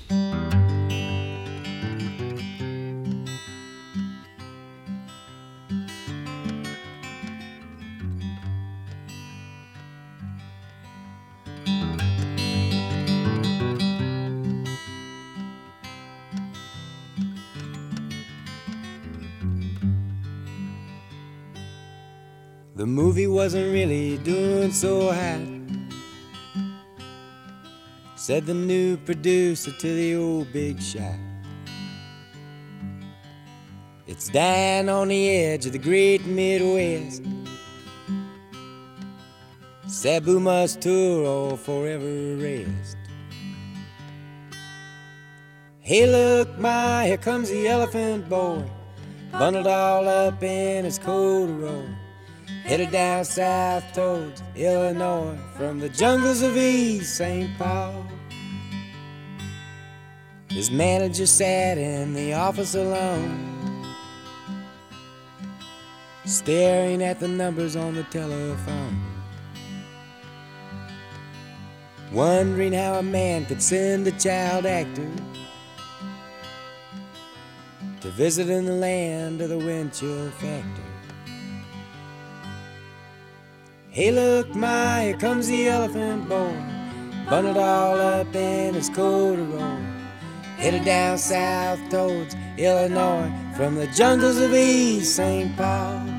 [22.88, 25.46] Movie wasn't really doing so hot.
[28.16, 31.18] Said the new producer to the old big shot.
[34.06, 37.22] It's down on the edge of the great Midwest.
[39.86, 42.96] Sabu must tour or forever rest.
[45.80, 48.62] Hey, look, my, here comes the elephant boy,
[49.32, 51.97] bundled all up in his corduroy.
[52.68, 57.48] Headed down south towards Illinois from the jungles of East St.
[57.56, 58.04] Paul.
[60.50, 63.86] His manager sat in the office alone,
[66.26, 69.02] staring at the numbers on the telephone.
[72.12, 75.10] Wondering how a man could send a child actor
[78.02, 80.87] to visit in the land of the wind chill factory.
[83.98, 86.54] Hey, look, my, here comes the elephant boy,
[87.28, 89.80] bundled all up in his corduroy,
[90.56, 95.56] headed down south towards Illinois from the jungles of East St.
[95.56, 96.17] Paul.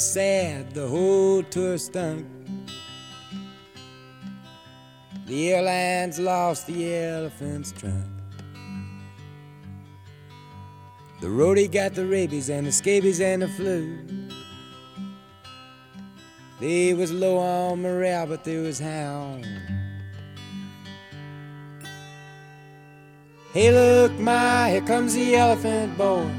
[0.00, 2.26] Was sad, the whole tour stunk.
[5.26, 8.06] The airlines lost the elephant's trunk.
[11.20, 13.98] The roadie got the rabies and the scabies and the flu.
[16.60, 19.46] They was low on morale, but they was hound.
[23.52, 26.30] Hey, look, my, here comes the elephant boy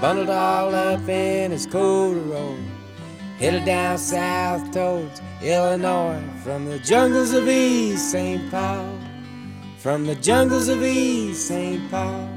[0.00, 2.56] bundled all up in his corduroy,
[3.38, 8.50] headed down south towards Illinois from the jungles of East St.
[8.50, 8.98] Paul,
[9.78, 11.88] from the jungles of East St.
[11.90, 12.28] Paul,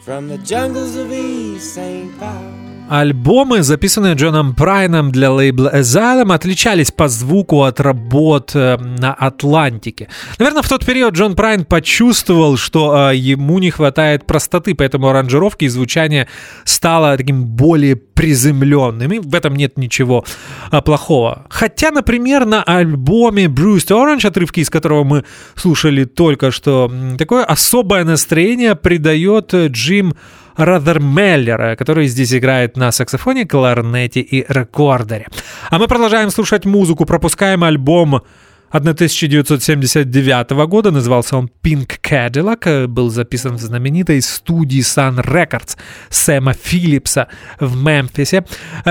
[0.00, 2.18] from the jungles of East St.
[2.18, 2.63] Paul.
[2.88, 10.08] Альбомы, записанные Джоном Прайном для лейбла Asylum, отличались по звуку от работ э, на Атлантике.
[10.38, 15.64] Наверное, в тот период Джон Прайн почувствовал, что э, ему не хватает простоты, поэтому аранжировки
[15.64, 16.28] и звучание
[16.64, 20.26] стало таким более приземленным, и в этом нет ничего
[20.70, 21.46] э, плохого.
[21.48, 25.24] Хотя, например, на альбоме Bruce Orange, отрывки из которого мы
[25.54, 30.14] слушали только что, такое особое настроение придает Джим
[30.56, 35.26] Меллера, который здесь играет на саксофоне, кларнете и рекордере.
[35.70, 38.22] А мы продолжаем слушать музыку, пропускаем альбом
[38.70, 45.76] 1979 года, назывался он Pink Cadillac, был записан в знаменитой студии Sun Records
[46.10, 47.28] Сэма Филлипса
[47.60, 48.44] в Мемфисе,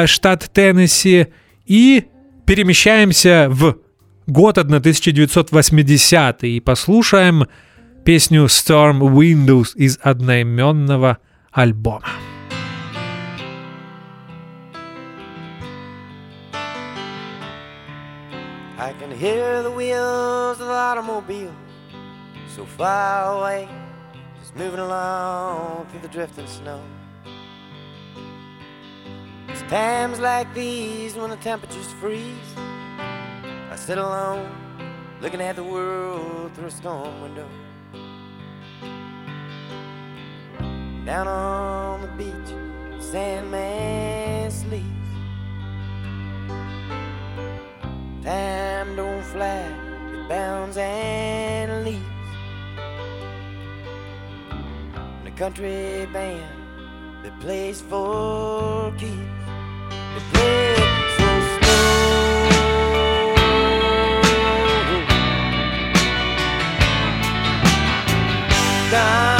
[0.05, 1.27] штат Теннесси,
[1.65, 2.05] и
[2.45, 3.75] перемещаемся в
[4.25, 7.47] год 1980 и послушаем
[8.05, 11.32] песню Storm Windows из одноименного альбома.
[18.79, 21.53] I can hear the wheels of the automobile
[22.47, 23.69] so far away,
[24.39, 26.81] just moving along through the drifting snow.
[29.49, 32.57] It's times like these when the temperatures freeze.
[32.57, 34.49] I sit alone,
[35.21, 37.47] looking at the world through a storm window.
[41.05, 42.53] Down on the beach,
[43.03, 44.87] Sandman sleeps.
[48.23, 49.67] Time don't fly,
[50.13, 51.99] it bounds and leaps.
[54.95, 56.41] And a country band
[57.25, 59.11] that plays for keeps.
[60.13, 60.75] They play
[61.17, 61.27] so
[68.89, 69.32] slow.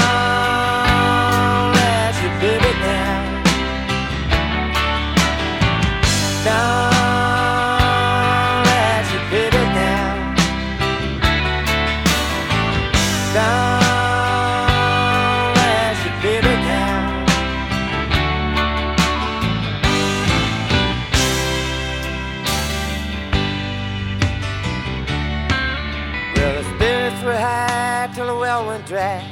[28.94, 29.26] Dry.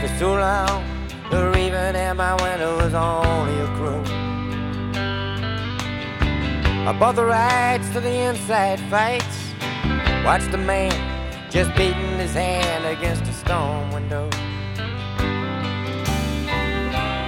[0.00, 0.84] For so long,
[1.30, 4.02] the raven at my window was only a crow.
[6.88, 9.38] I bought the rights to the inside fights.
[10.26, 10.92] Watched the man
[11.50, 14.28] just beating his hand against a storm window.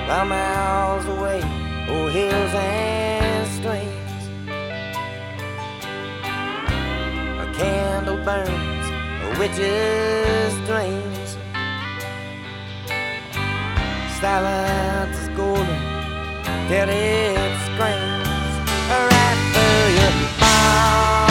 [0.06, 1.40] While miles away,
[1.88, 4.22] oh hills and streams,
[7.40, 8.75] a candle burns,
[9.26, 11.36] a witch's dreams.
[14.20, 15.80] Silence is golden
[16.68, 18.54] till it screams
[18.90, 21.25] right through your heart.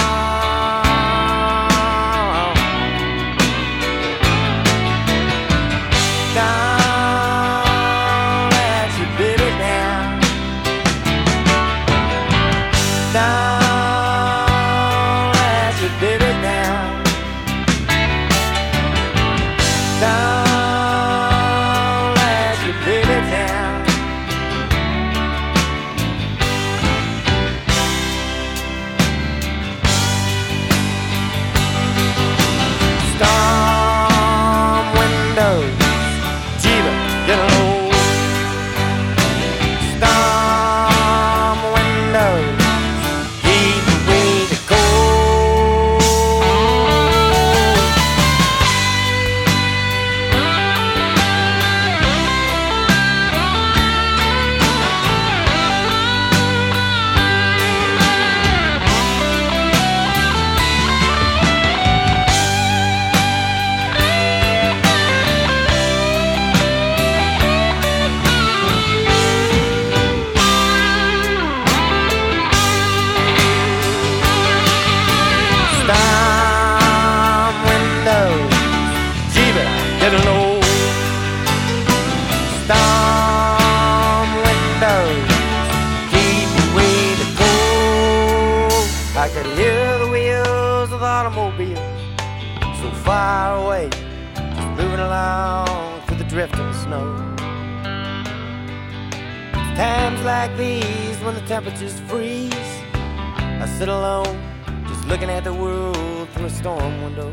[101.66, 102.54] Temperatures freeze.
[102.94, 104.40] I sit alone,
[104.88, 107.32] just looking at the world through a storm window.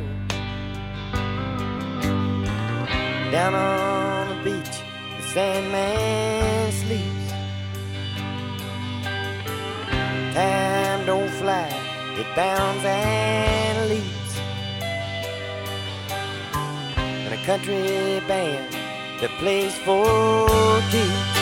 [3.31, 4.77] Down on the beach,
[5.19, 7.33] the Sandman sleeps.
[10.35, 11.69] Time don't fly,
[12.17, 14.33] it bounds and leaps.
[16.97, 18.73] And a country band
[19.21, 21.33] that plays for keeps.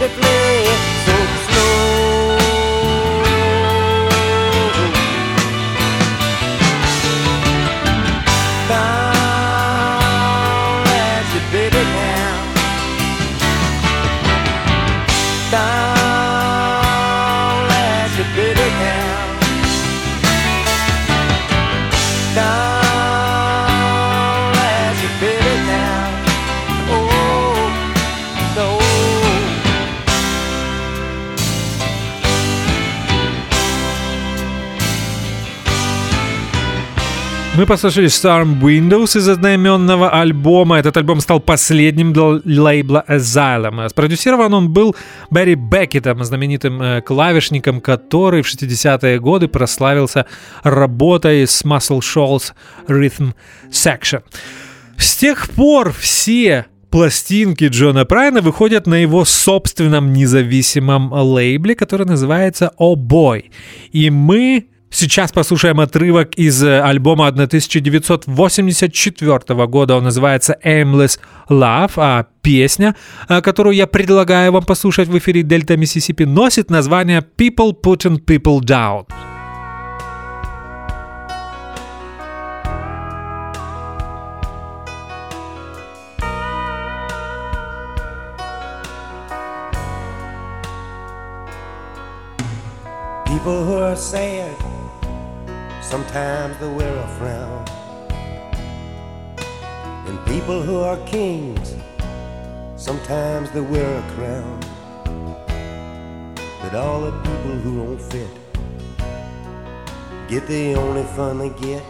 [0.00, 0.93] They play
[8.68, 9.03] Down,
[37.56, 40.76] Мы послушали Storm Windows из одноименного альбома.
[40.78, 43.88] Этот альбом стал последним для лейбла Asylum.
[43.88, 44.96] Спродюсирован он был
[45.30, 50.26] Барри Беккетом, знаменитым э, клавишником, который в 60-е годы прославился
[50.64, 52.54] работой с Muscle Shoals
[52.88, 53.34] Rhythm
[53.70, 54.24] Section.
[54.96, 62.72] С тех пор все пластинки Джона Прайна выходят на его собственном независимом лейбле, который называется
[62.80, 63.44] Oh Boy.
[63.92, 64.66] И мы
[64.96, 69.96] Сейчас послушаем отрывок из э, альбома 1984 года.
[69.96, 71.18] Он называется «Aimless
[71.48, 72.94] Love», а песня,
[73.28, 78.60] э, которую я предлагаю вам послушать в эфире «Дельта Миссисипи», носит название «People Putting People
[78.60, 79.08] Down».
[93.26, 94.53] People who are saying
[95.94, 97.64] sometimes they wear a frown.
[100.08, 101.76] And people who are kings,
[102.74, 104.58] sometimes they wear a crown.
[106.60, 108.34] But all the people who don't fit
[110.28, 111.84] get the only fun they get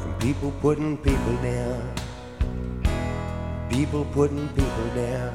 [0.00, 1.82] from people putting people down.
[3.70, 5.32] People putting people down.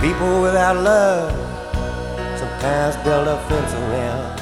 [0.00, 1.32] People without love
[2.38, 4.41] sometimes build a fence around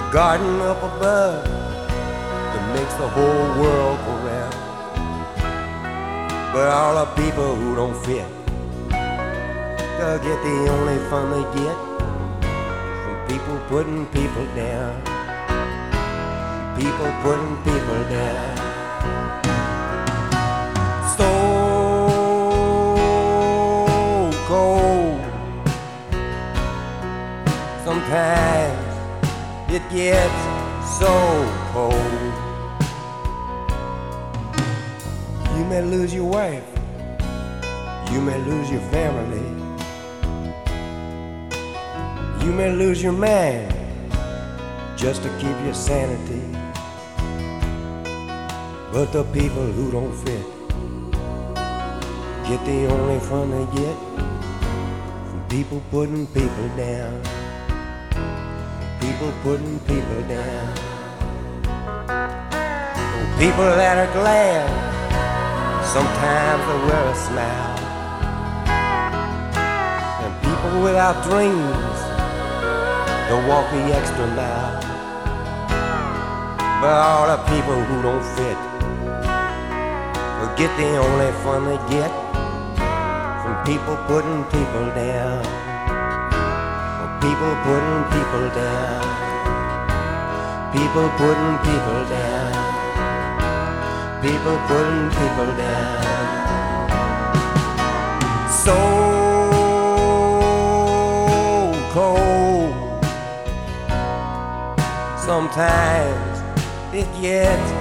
[0.00, 4.54] the garden up above that makes the whole world go round.
[6.54, 8.28] But all the people who don't fit,
[9.96, 11.76] they'll get the only fun they get
[13.02, 14.92] from people putting people down.
[16.80, 18.56] People putting people down.
[21.16, 21.28] So
[24.48, 25.20] cold.
[27.84, 28.89] Sometimes
[29.72, 31.06] it gets so
[31.70, 31.94] cold.
[35.56, 36.64] You may lose your wife,
[38.10, 39.46] you may lose your family,
[42.44, 43.70] you may lose your man
[44.96, 46.42] just to keep your sanity.
[48.92, 50.46] But the people who don't fit
[52.48, 53.96] get the only fun they get
[55.30, 57.39] from people putting people down.
[59.00, 60.74] People putting people down.
[63.40, 64.68] People that are glad
[65.88, 67.78] sometimes they wear a smile.
[70.22, 71.98] And people without dreams
[73.26, 74.80] they'll walk the extra mile.
[76.80, 78.60] But all the people who don't fit
[80.38, 82.12] will get the only fun they get
[83.42, 85.59] from people putting people down.
[87.30, 89.02] People putting people down.
[90.72, 92.52] People putting people down.
[94.20, 96.90] People putting people down.
[98.50, 98.78] So
[101.92, 102.74] cold.
[105.24, 106.42] Sometimes
[106.92, 107.79] it gets.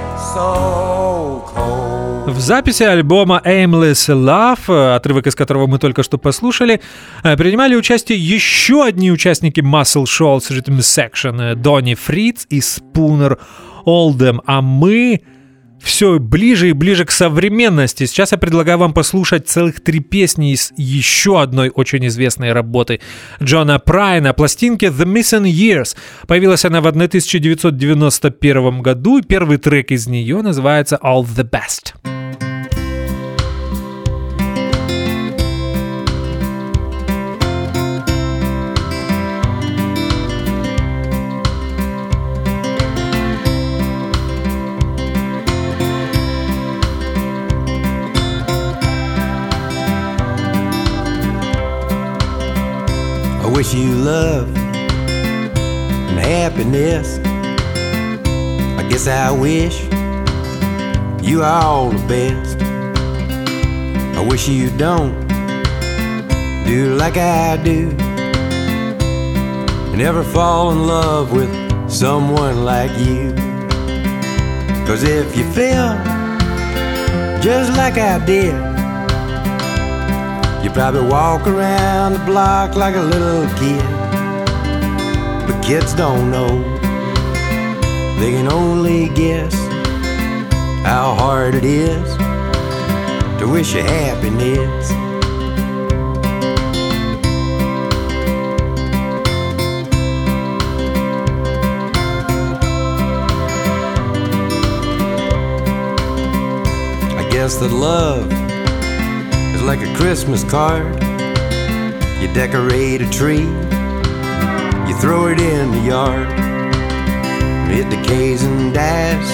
[2.27, 6.81] В записи альбома Aimless Love, отрывок из которого мы только что послушали,
[7.23, 13.39] э, принимали участие еще одни участники Muscle Shoals Rhythm Section, Донни Фриц и Спунер
[13.85, 15.21] Олдем, а мы
[15.81, 18.05] все ближе и ближе к современности.
[18.05, 22.99] Сейчас я предлагаю вам послушать целых три песни из еще одной очень известной работы
[23.41, 25.95] Джона Прайна, пластинке The Missing Years.
[26.27, 32.18] Появилась она в 1991 году, и первый трек из нее называется All the Best.
[53.59, 57.19] Wish you love and happiness.
[58.79, 59.83] I guess I wish
[61.21, 62.57] you all the best.
[64.17, 65.27] I wish you don't
[66.65, 67.89] do like I do
[69.91, 71.51] and ever fall in love with
[71.91, 73.35] someone like you.
[74.87, 75.97] Cause if you feel
[77.41, 78.68] just like I did,
[80.63, 83.81] you probably walk around the block like a little kid.
[85.47, 86.61] But kids don't know,
[88.19, 89.55] they can only guess
[90.85, 92.17] how hard it is
[93.39, 94.91] to wish you happiness.
[107.17, 108.48] I guess that love
[109.69, 110.95] like a Christmas card.
[112.19, 113.45] You decorate a tree,
[114.87, 116.27] you throw it in the yard.
[117.69, 119.29] It decays and dies,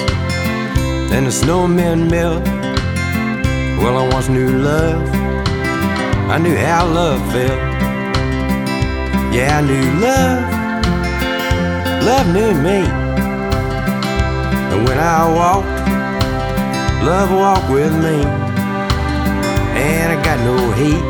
[1.13, 2.43] and the snowmen melt.
[3.79, 5.07] Well, I once knew love,
[6.29, 7.61] I knew how love felt.
[9.33, 10.41] Yeah, I knew love,
[12.03, 12.79] love knew me.
[14.71, 15.79] And when I walked,
[17.05, 18.44] love walked with me.
[19.87, 21.05] And I got no hate,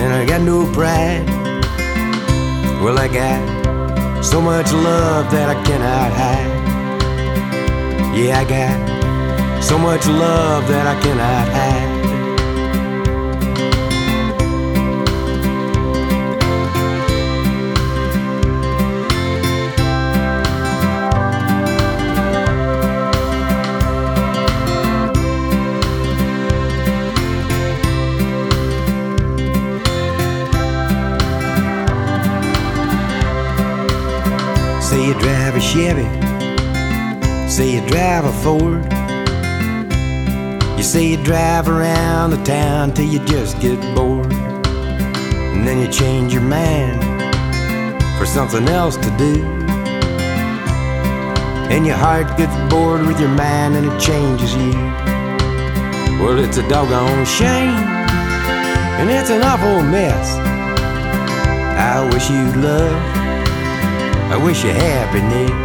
[0.00, 1.28] and I got no pride.
[2.82, 6.50] Well, I got so much love that I cannot hide.
[8.16, 12.09] Yeah, I got so much love that I cannot hide.
[35.70, 36.02] Chevy,
[37.48, 38.82] say you drive a Ford.
[40.76, 44.32] You say you drive around the town till you just get bored.
[44.32, 47.00] And then you change your mind
[48.18, 49.44] for something else to do.
[51.70, 54.72] And your heart gets bored with your mind and it changes you.
[56.20, 57.78] Well, it's a doggone shame,
[58.98, 60.34] and it's an awful mess.
[61.78, 63.00] I wish you love,
[64.32, 65.59] I wish you happiness.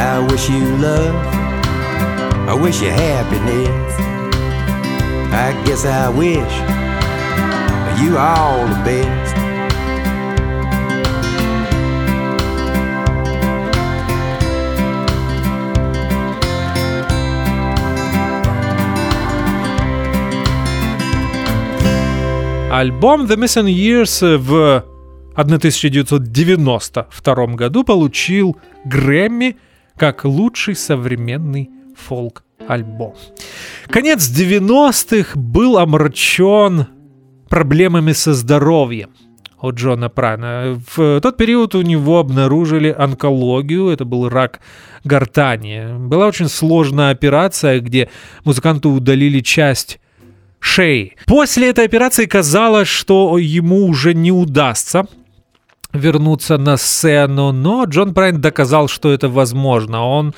[0.00, 1.14] I wish you love.
[2.48, 3.68] I wish you happiness.
[5.30, 6.40] I guess I wish
[8.00, 9.36] you all the best.
[22.72, 24.82] Альбом The Missing Years в
[25.34, 29.58] 1992 году получил Грэмми
[30.00, 33.14] как лучший современный фолк-альбом.
[33.88, 36.86] Конец 90-х был омрачен
[37.50, 39.10] проблемами со здоровьем
[39.60, 40.80] у Джона Прайна.
[40.96, 44.60] В тот период у него обнаружили онкологию, это был рак
[45.04, 45.98] гортани.
[45.98, 48.08] Была очень сложная операция, где
[48.44, 50.00] музыканту удалили часть
[50.60, 51.14] шеи.
[51.26, 55.06] После этой операции казалось, что ему уже не удастся
[55.92, 60.04] вернуться на сцену, но Джон Прайн доказал, что это возможно.
[60.04, 60.34] Он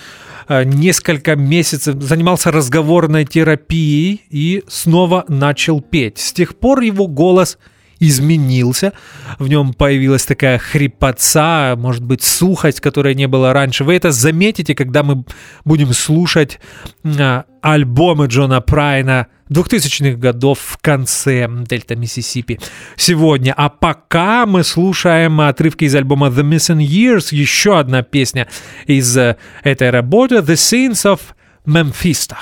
[0.48, 6.18] э, несколько месяцев занимался разговорной терапией и снова начал петь.
[6.18, 7.58] С тех пор его голос
[8.02, 8.92] изменился,
[9.38, 13.84] в нем появилась такая хрипотца, может быть, сухость, которой не было раньше.
[13.84, 15.24] Вы это заметите, когда мы
[15.64, 16.58] будем слушать
[17.04, 22.58] э, альбомы Джона Прайна 2000-х годов в конце Дельта Миссисипи
[22.96, 23.54] сегодня.
[23.56, 28.48] А пока мы слушаем отрывки из альбома The Missing Years, еще одна песня
[28.86, 31.20] из э, этой работы The Scenes of
[31.64, 32.36] Memphista.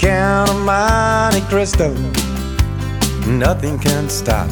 [0.00, 1.92] Count of Monte Cristo.
[3.26, 4.48] Nothing can stop,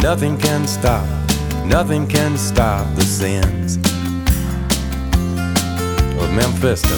[0.00, 1.04] nothing can stop,
[1.66, 3.78] nothing can stop the sins
[6.20, 6.94] of Memphisto.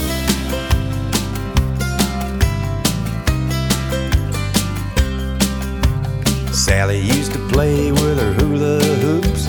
[6.53, 9.47] Sally used to play with her hula hoops.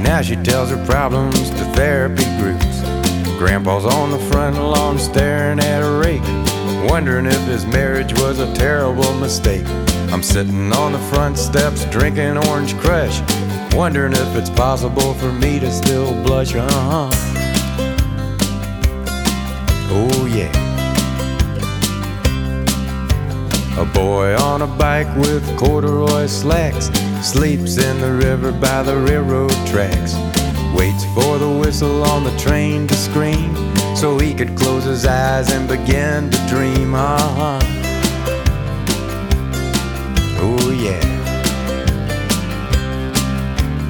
[0.00, 2.80] Now she tells her problems to therapy groups.
[3.36, 6.22] Grandpa's on the front lawn staring at a rake,
[6.88, 9.66] wondering if his marriage was a terrible mistake.
[10.12, 13.20] I'm sitting on the front steps drinking orange crush,
[13.74, 16.54] wondering if it's possible for me to still blush.
[16.54, 17.10] Uh huh.
[19.90, 20.52] Oh, yeah.
[23.80, 26.86] A boy on a bike with corduroy slacks
[27.22, 30.14] sleeps in the river by the railroad tracks.
[30.76, 35.52] Waits for the whistle on the train to scream so he could close his eyes
[35.52, 36.94] and begin to dream.
[36.94, 37.58] Uh-huh.
[40.40, 41.00] Oh, yeah.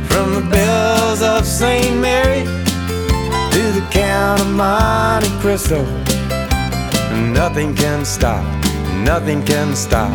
[0.07, 1.99] From the bells of St.
[2.01, 5.85] Mary to the Count of Monte Cristo,
[7.33, 8.45] nothing can stop,
[9.03, 10.13] nothing can stop,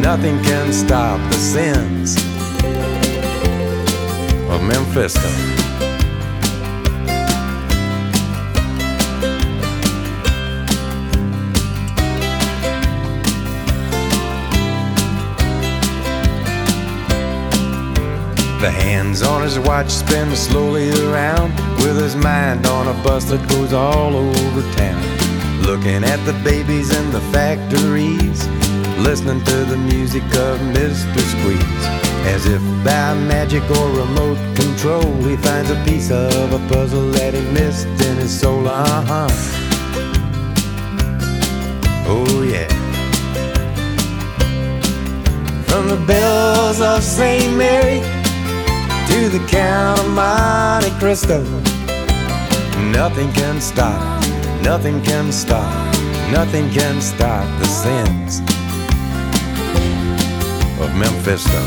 [0.00, 2.16] nothing can stop the sins
[4.50, 5.59] of Memphisto.
[18.60, 23.48] The hands on his watch spin slowly around with his mind on a bus that
[23.48, 25.02] goes all over town.
[25.62, 28.46] Looking at the babies in the factories,
[28.98, 31.20] listening to the music of Mr.
[31.32, 31.86] Squeeze.
[32.28, 37.32] As if by magic or remote control, he finds a piece of a puzzle that
[37.32, 38.68] he missed in his soul.
[38.68, 39.28] Uh huh.
[42.06, 42.68] Oh, yeah.
[45.62, 47.56] From the bells of St.
[47.56, 48.19] Mary
[49.10, 51.42] to the Count of Monte Cristo.
[52.92, 54.00] Nothing can stop,
[54.62, 55.72] nothing can stop,
[56.30, 58.40] nothing can stop the sins
[60.80, 61.60] of Memphisto.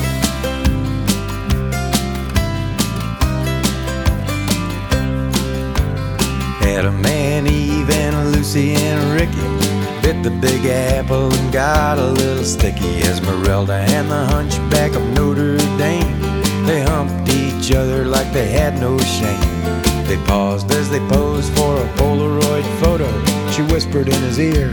[6.66, 9.54] Adam and Eve and Lucy and Ricky
[10.02, 13.00] bit the big apple and got a little sticky.
[13.04, 16.33] Esmeralda and the hunchback of Notre Dame.
[16.66, 19.64] They humped each other like they had no shame.
[20.08, 23.10] They paused as they posed for a Polaroid photo.
[23.52, 24.70] She whispered in his ear,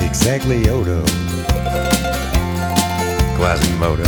[0.00, 1.02] Exactly Odo.
[3.36, 4.04] Quasimodo.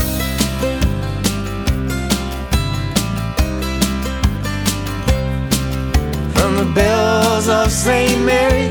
[6.34, 8.24] From the bells of St.
[8.24, 8.70] Mary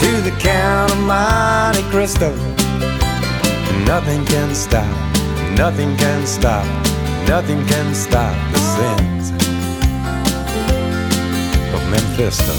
[0.00, 2.34] to the Count of Monte Cristo,
[3.84, 5.11] nothing can stop,
[5.56, 6.66] nothing can stop,
[7.28, 9.30] nothing can stop the sins
[11.74, 12.52] of Memphisto.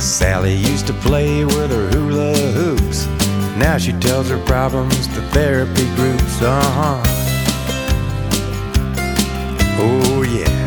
[0.00, 3.06] Sally used to play with her hula hoops.
[3.56, 6.42] Now she tells her problems to therapy groups.
[6.42, 7.02] Uh huh.
[9.78, 10.61] Oh, yeah.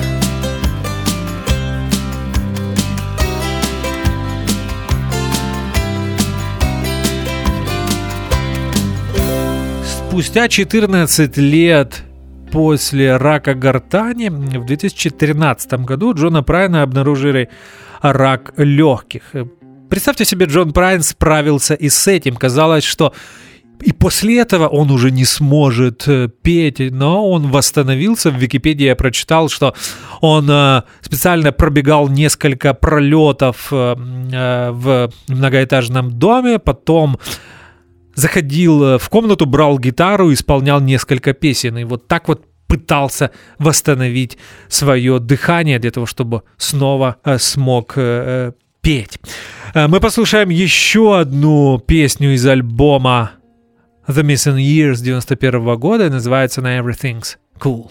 [10.16, 12.04] Спустя 14 лет
[12.50, 17.50] после рака гортани в 2013 году Джона Прайна обнаружили
[18.02, 19.24] рак легких.
[19.90, 22.38] Представьте себе, Джон Прайн справился и с этим.
[22.38, 23.14] Казалось, что
[23.82, 28.32] и после этого он уже не сможет э, петь, но он восстановился.
[28.32, 29.76] В Википедии я прочитал, что
[30.22, 37.20] он э, специально пробегал несколько пролетов э, в многоэтажном доме, потом
[38.16, 41.78] заходил в комнату, брал гитару, исполнял несколько песен.
[41.78, 44.38] И вот так вот пытался восстановить
[44.68, 47.96] свое дыхание для того, чтобы снова смог
[48.82, 49.20] петь.
[49.74, 53.32] Мы послушаем еще одну песню из альбома
[54.08, 57.90] The Missing Years 91 года, называется на Everything's Cool.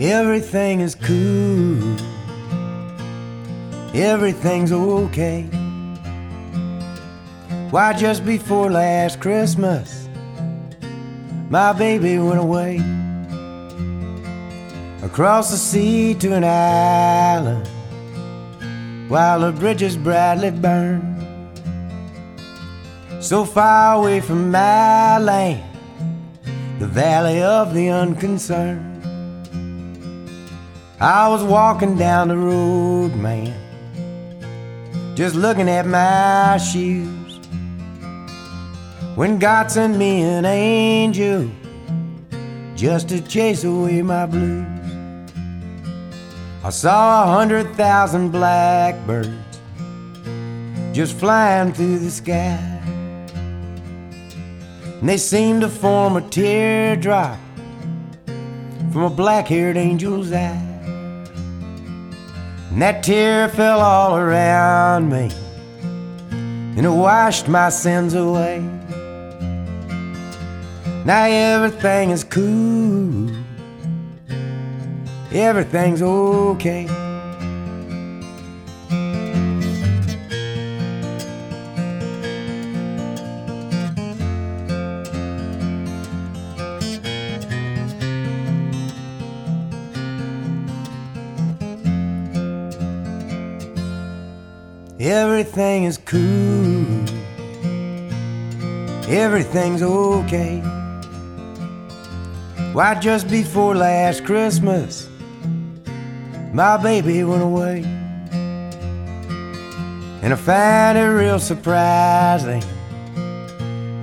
[0.00, 1.96] Everything is cool.
[3.92, 5.42] Everything's okay.
[7.70, 10.08] Why, just before last Christmas,
[11.50, 12.76] my baby went away
[15.02, 17.66] across the sea to an island
[19.10, 21.02] while the bridges brightly burn.
[23.20, 25.64] So far away from my land,
[26.78, 28.87] the valley of the unconcerned.
[31.00, 33.54] I was walking down the road, man,
[35.14, 37.38] just looking at my shoes.
[39.14, 41.48] When God sent me an angel
[42.74, 44.66] just to chase away my blues.
[46.64, 49.60] I saw a hundred thousand blackbirds
[50.92, 52.58] just flying through the sky.
[55.00, 57.38] And they seemed to form a teardrop
[58.92, 60.67] from a black haired angel's eye.
[62.70, 65.30] And that tear fell all around me
[66.78, 68.60] and it washed my sins away.
[71.04, 73.30] Now everything is cool,
[75.32, 77.07] everything's okay.
[95.38, 97.04] Everything is cool.
[99.08, 100.58] Everything's okay.
[102.72, 105.08] Why, just before last Christmas,
[106.52, 107.84] my baby went away.
[110.22, 112.64] And I find it real surprising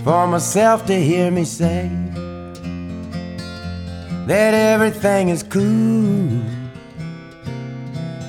[0.05, 1.89] for myself to hear me say
[4.25, 6.41] that everything is cool,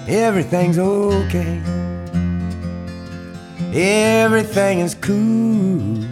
[0.08, 1.85] everything's okay.
[3.78, 6.02] Everything is cool.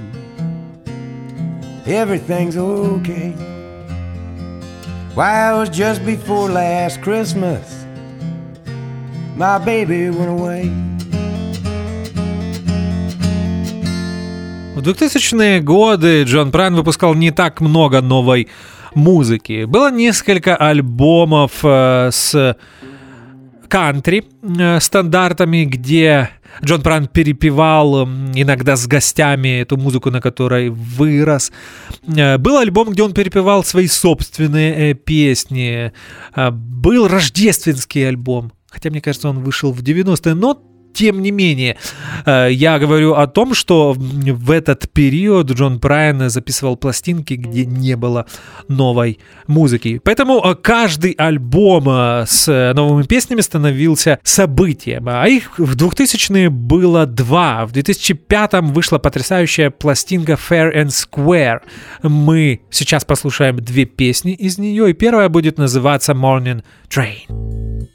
[1.86, 3.30] Everything's okay.
[5.14, 7.86] Why, it was just before last Christmas.
[9.34, 10.70] My baby went away.
[14.74, 18.48] В 2000-е годы Джон Прайн выпускал не так много новой
[18.94, 19.64] музыки.
[19.64, 22.56] Было несколько альбомов э, с
[23.68, 26.30] кантри э, стандартами, где
[26.62, 28.04] Джон Пран перепевал
[28.34, 31.52] иногда с гостями эту музыку, на которой вырос.
[32.06, 35.92] Э, был альбом, где он перепевал свои собственные э, песни.
[36.36, 38.52] Был рождественский альбом.
[38.68, 40.60] Хотя, мне кажется, он вышел в 90-е, но
[40.94, 41.76] тем не менее,
[42.24, 47.96] э, я говорю о том, что в этот период Джон Брайан записывал пластинки, где не
[47.96, 48.26] было
[48.68, 50.00] новой музыки.
[50.02, 55.08] Поэтому э, каждый альбом э, с новыми песнями становился событием.
[55.08, 57.66] А их в 2000-е было два.
[57.66, 61.60] В 2005-м вышла потрясающая пластинка Fair and Square.
[62.02, 67.88] Мы сейчас послушаем две песни из нее, и первая будет называться Morning Train.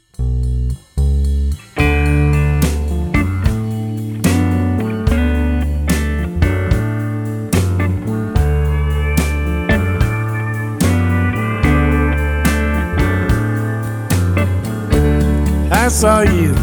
[15.90, 16.54] Saw you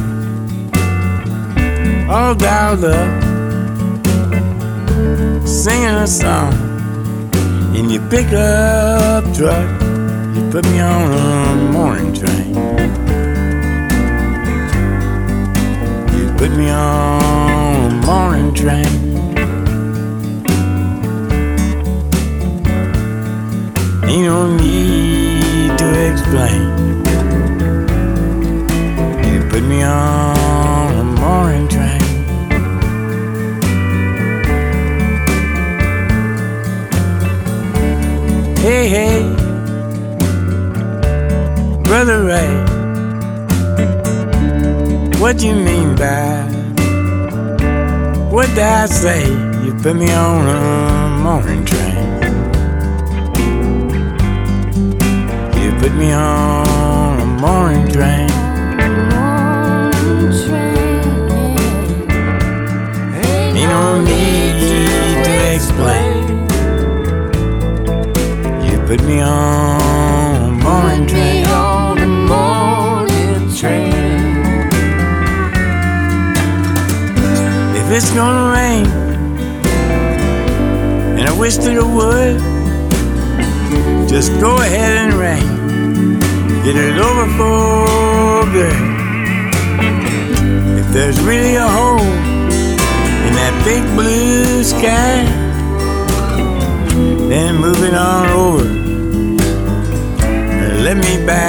[2.09, 3.21] all dialed up,
[5.45, 6.53] singing a song
[7.75, 9.69] in your pickup truck.
[10.33, 12.55] You put me on a morning train.
[16.15, 18.87] You put me on a morning train.
[24.09, 27.06] Ain't no need to explain
[29.67, 31.99] me on a morning train.
[38.57, 39.21] Hey, hey,
[41.83, 42.53] Brother Ray,
[45.19, 46.43] what do you mean by
[48.31, 49.27] what did I say?
[49.65, 52.07] You put me on a morning train.
[55.61, 58.36] You put me on a morning train.
[63.77, 64.81] No need to
[65.53, 66.23] explain.
[68.65, 71.45] You put me on a morning train.
[71.45, 73.93] on a morning train.
[77.79, 78.87] If it's gonna rain,
[81.17, 82.37] and I wish that it would,
[84.13, 85.49] just go ahead and rain.
[86.65, 88.81] Get it over for good.
[90.79, 92.36] If there's really a hole
[93.67, 95.25] big blue sky.
[97.27, 98.63] Then moving on over,
[100.85, 101.47] let me back.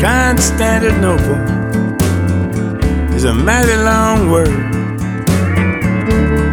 [0.00, 1.42] Constantinople
[3.14, 4.72] is a mighty long word.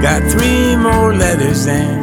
[0.04, 2.00] Got three more letters and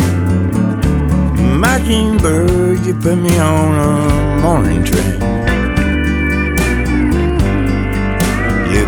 [1.61, 5.16] Mockingbird, you put me on a morning train.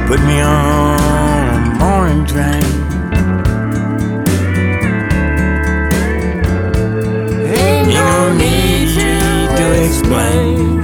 [0.09, 2.65] Put me on a morning train.
[7.45, 8.95] Ain't no need
[9.59, 10.78] to explain.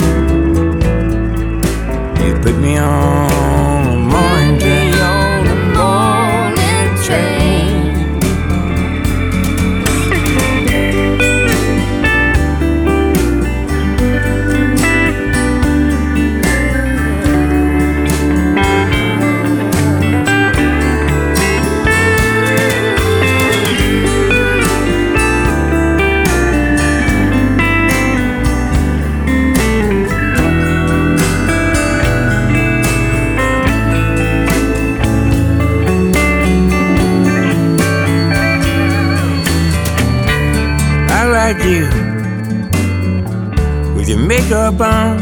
[44.54, 45.18] Makeup on,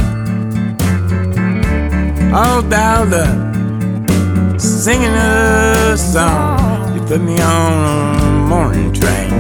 [2.34, 6.94] all dialed up, singing a song.
[6.94, 9.30] You put me on a morning train.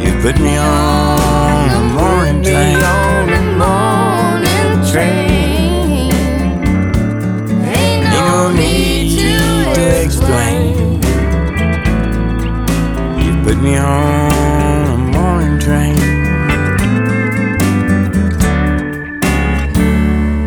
[0.00, 2.76] You put me on a morning train.
[2.76, 6.12] On a morning train.
[7.64, 11.02] Ain't no need to explain.
[13.18, 16.33] You put me on a morning train.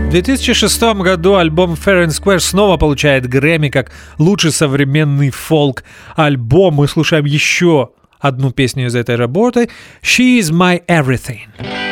[0.07, 6.75] В 2006 году альбом Fair and Square снова получает Грэмми как лучший современный фолк-альбом.
[6.75, 9.69] Мы слушаем еще одну песню из этой работы
[10.01, 11.86] «She is my everything».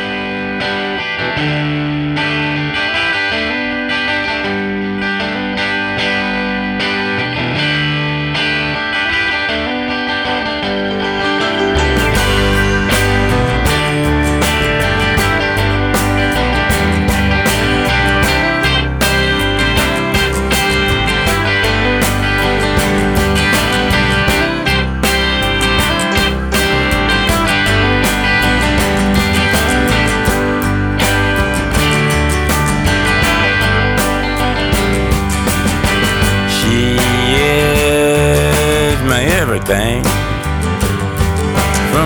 [39.66, 40.04] From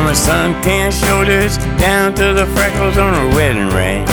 [0.07, 4.07] her sun-tanned shoulders down to the freckles on her wedding ring.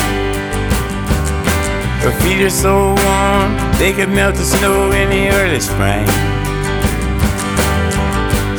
[2.04, 6.06] Her feet are so warm, they could melt the snow in the early spring.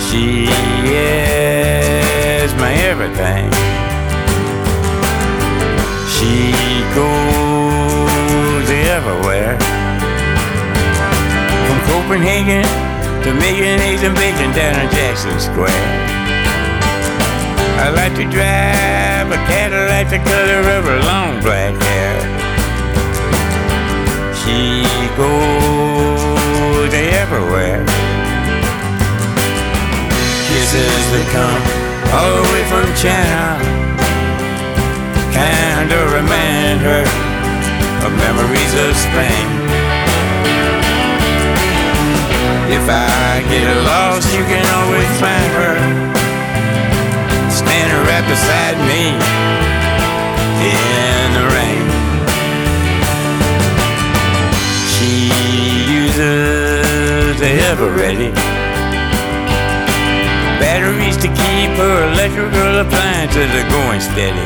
[0.08, 0.48] She
[0.88, 3.52] is my everything.
[6.16, 6.50] She
[6.94, 9.58] goes everywhere.
[11.66, 12.87] From Copenhagen
[13.36, 15.68] making eggs and bacon down in Jackson Square.
[17.78, 22.16] I like to drive a Cadillac the color of her long black hair.
[24.40, 24.82] She
[25.16, 27.84] goes everywhere.
[30.48, 31.62] Kisses that come
[32.14, 33.78] all the way from China
[35.32, 37.04] kinda remind her
[38.04, 39.77] of memories of Spain.
[42.70, 45.74] If I get lost, you can always find her
[47.48, 49.16] standing right beside me
[50.68, 51.86] in the rain.
[54.92, 55.32] She
[55.88, 58.34] uses the Eveready
[60.60, 64.44] batteries to keep her electrical appliances going steady.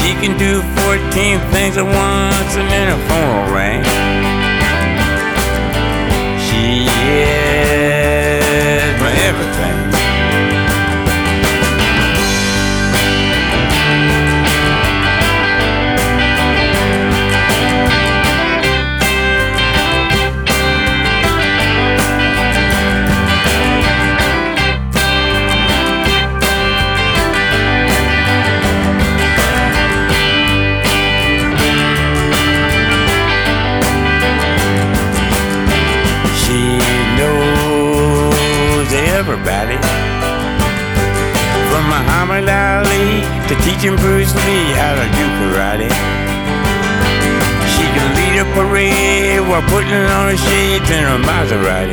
[0.00, 4.41] She can do 14 things at once and then her phone ring.
[7.12, 7.41] She
[51.42, 51.91] in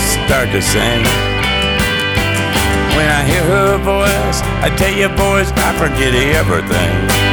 [0.00, 1.02] start to sing.
[2.96, 7.29] When I hear her voice, I tell you boys, I forget everything.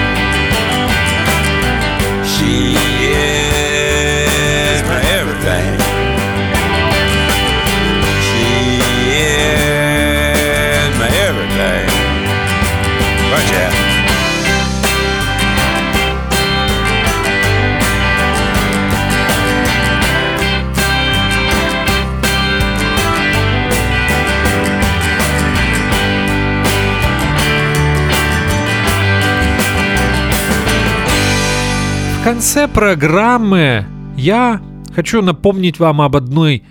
[32.28, 33.86] Конце программы
[34.18, 34.60] я
[34.94, 36.66] хочу напомнить вам об одной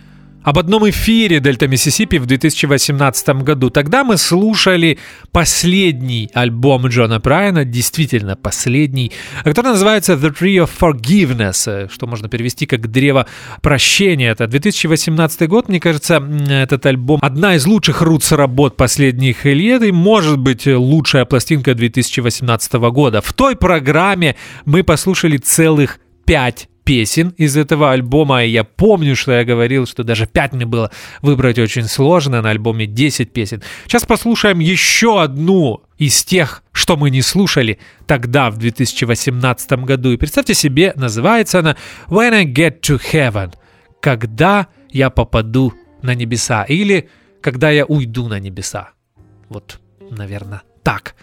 [0.46, 3.68] об одном эфире Дельта Миссисипи в 2018 году.
[3.68, 4.96] Тогда мы слушали
[5.32, 9.10] последний альбом Джона Брайана, действительно последний,
[9.42, 13.26] который называется The Tree of Forgiveness, э, что можно перевести как «Древо
[13.60, 14.30] прощения».
[14.30, 19.90] Это 2018 год, мне кажется, этот альбом одна из лучших рутс работ последних лет и,
[19.90, 23.20] может быть, лучшая пластинка 2018 года.
[23.20, 28.44] В той программе мы послушали целых пять песен из этого альбома.
[28.44, 30.90] И я помню, что я говорил, что даже 5 мне было
[31.20, 33.62] выбрать очень сложно, на альбоме 10 песен.
[33.84, 40.12] Сейчас послушаем еще одну из тех, что мы не слушали тогда, в 2018 году.
[40.12, 41.76] И представьте себе, называется она
[42.06, 43.52] «When I Get to Heaven»—
[44.00, 47.08] «Когда я попаду на небеса» или
[47.40, 48.90] «Когда я уйду на небеса».
[49.48, 49.80] Вот,
[50.10, 51.16] наверное, так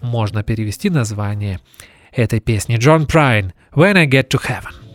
[0.00, 1.58] можно перевести название
[2.12, 2.76] этой песни.
[2.76, 4.87] Джон Прайн «When I Get to Heaven».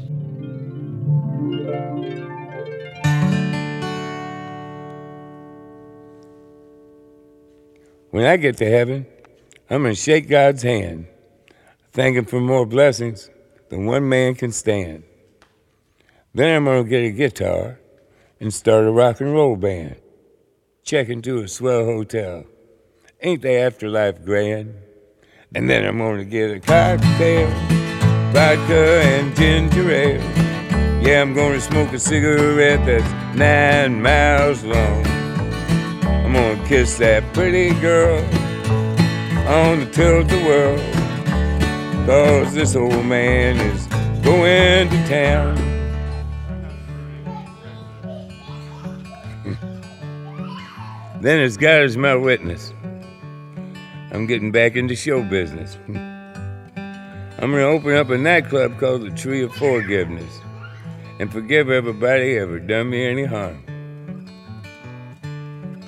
[8.14, 9.08] When I get to heaven,
[9.72, 11.08] I'm going to shake God's hand,
[11.94, 13.32] thank Him for more blessings
[13.70, 15.02] than one man can stand.
[16.32, 17.80] Then I'm going to get a guitar
[18.40, 19.96] and start a rock and roll band.
[20.84, 22.46] Check into a swell hotel.
[23.20, 24.76] Ain't the afterlife grand?
[25.56, 27.50] And then I'm gonna get a cocktail,
[28.32, 30.22] vodka and ginger ale.
[31.02, 35.13] Yeah, I'm gonna smoke a cigarette that's nine miles long.
[36.36, 38.18] I'm gonna kiss that pretty girl
[39.48, 40.80] on the tilt-a-whirl.
[42.08, 43.86] Cause this old man is
[44.24, 45.56] going to town.
[51.22, 52.74] then as God is my witness,
[54.12, 55.78] I'm getting back into show business.
[55.88, 60.40] I'm gonna open up a nightclub called the Tree of Forgiveness
[61.20, 63.64] and forgive everybody ever done me any harm.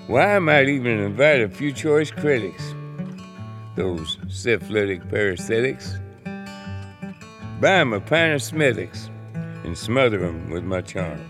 [0.08, 2.76] Why I might even invite a few choice critics,
[3.76, 6.00] those syphilitic parasitics,
[7.60, 9.10] buy 'em a pint of Smithwick's
[9.64, 11.22] and smother 'em with my charm.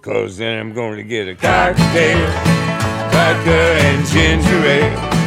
[0.00, 2.26] Cause then I'm going to get a cocktail,
[3.12, 5.18] vodka and ginger ale.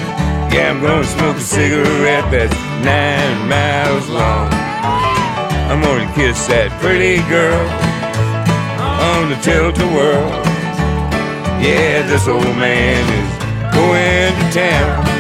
[0.51, 4.51] Yeah, I'm gonna smoke a cigarette that's nine miles long.
[5.69, 7.69] I'm gonna kiss that pretty girl
[8.81, 10.51] on the tilt-a-whirl.
[11.61, 15.11] Yeah, this old man is going to town.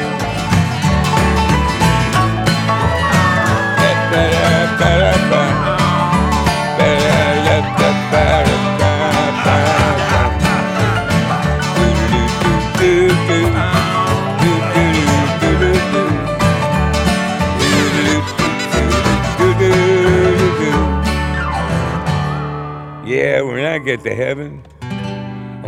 [23.05, 24.63] Yeah, when I get to heaven,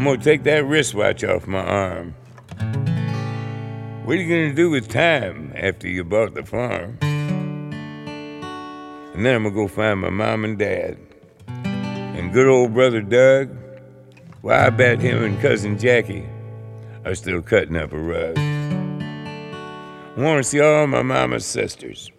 [0.04, 2.14] I'm gonna take that wristwatch off my arm.
[4.04, 6.98] What are you gonna do with time after you bought the farm?
[9.14, 10.98] And then I'm gonna go find my mom and dad.
[11.56, 13.56] And good old brother Doug,
[14.42, 16.28] well, I bet him and cousin Jackie
[17.06, 18.38] are still cutting up a rug.
[18.38, 22.12] I wanna see all my mama's sisters,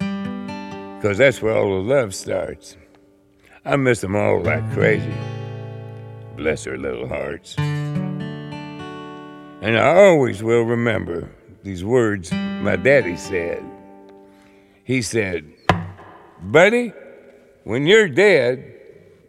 [1.02, 2.78] cause that's where all the love starts.
[3.62, 5.12] I miss them all like crazy.
[6.36, 7.54] Bless her little hearts.
[9.64, 11.30] And I always will remember
[11.62, 13.64] these words my daddy said.
[14.84, 15.50] He said,
[16.42, 16.92] Buddy,
[17.62, 18.74] when you're dead,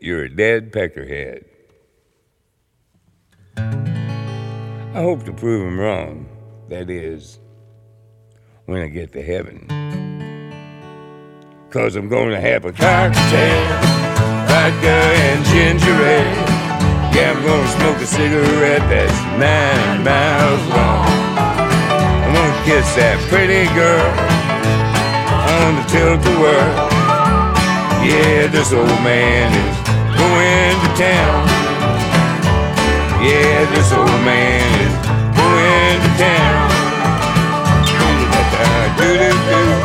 [0.01, 1.45] you're a dead peckerhead.
[3.57, 6.27] I hope to prove him wrong.
[6.69, 7.39] That is,
[8.65, 9.67] when I get to heaven.
[11.69, 13.67] Cause I'm gonna have a cocktail,
[14.47, 16.54] vodka and ginger ale.
[17.15, 21.07] Yeah, I'm gonna smoke a cigarette that's nine miles long.
[22.27, 24.03] I'm gonna kiss that pretty girl
[25.55, 26.75] on the tilt-a-whirl.
[28.03, 29.79] Yeah, this old man is
[30.19, 31.47] going to town.
[33.23, 34.95] Yeah, this old man is
[35.39, 36.67] going to town.
[38.99, 39.75] Do-do-do-do.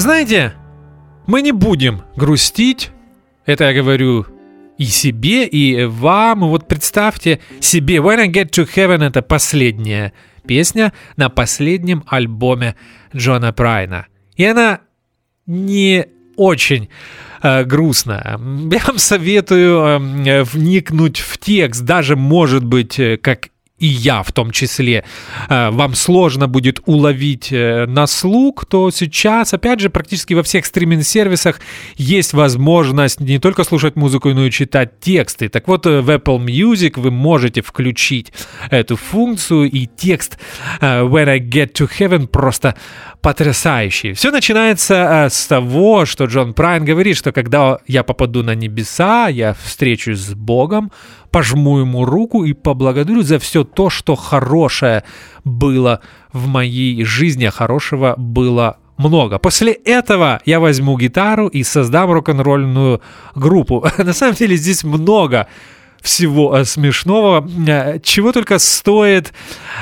[0.00, 0.54] Знаете,
[1.26, 2.90] мы не будем грустить.
[3.44, 4.24] Это я говорю
[4.78, 6.40] и себе, и вам.
[6.40, 10.14] Вот представьте себе, When I Get to Heaven это последняя
[10.46, 12.76] песня на последнем альбоме
[13.14, 14.06] Джона Прайна.
[14.36, 14.80] И она
[15.44, 16.88] не очень
[17.42, 18.40] э, грустная.
[18.72, 23.50] Я вам советую э, вникнуть в текст, даже может быть, э, как
[23.80, 25.04] и я в том числе,
[25.48, 30.66] э, вам сложно будет уловить э, на слух, то сейчас, опять же, практически во всех
[30.66, 31.60] стриминг-сервисах
[31.96, 35.48] есть возможность не только слушать музыку, но и читать тексты.
[35.48, 38.32] Так вот, э, в Apple Music вы можете включить
[38.70, 40.38] эту функцию, и текст
[40.80, 42.74] When I Get to Heaven просто
[43.22, 44.12] потрясающий.
[44.12, 49.54] Все начинается с того, что Джон Прайн говорит, что когда я попаду на небеса, я
[49.54, 50.90] встречусь с Богом,
[51.30, 55.04] пожму ему руку и поблагодарю за все то, что хорошее
[55.44, 56.00] было
[56.32, 59.38] в моей жизни, а хорошего было много.
[59.38, 63.00] После этого я возьму гитару и создам рок-н-ролльную
[63.34, 63.86] группу.
[63.98, 65.46] На самом деле здесь много
[66.02, 69.32] всего э, смешного, э, чего только стоит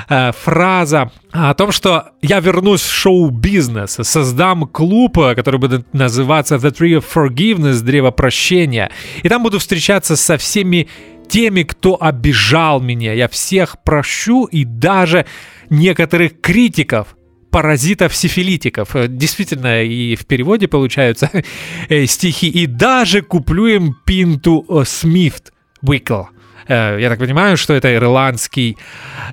[0.08, 6.72] э, фраза о том, что я вернусь в шоу-бизнес, создам клуб, который будет называться The
[6.72, 8.90] Tree of Forgiveness, Древо прощения,
[9.22, 10.88] и там буду встречаться со всеми
[11.28, 13.12] теми, кто обижал меня.
[13.12, 15.26] Я всех прощу и даже
[15.70, 17.16] некоторых критиков,
[17.50, 19.08] паразитов-сифилитиков.
[19.08, 21.30] Действительно, и в переводе получаются
[22.06, 22.48] стихи.
[22.48, 25.52] И даже куплю им пинту Смифт
[25.82, 26.24] Уикл.
[26.68, 28.76] Я так понимаю, что это ирландский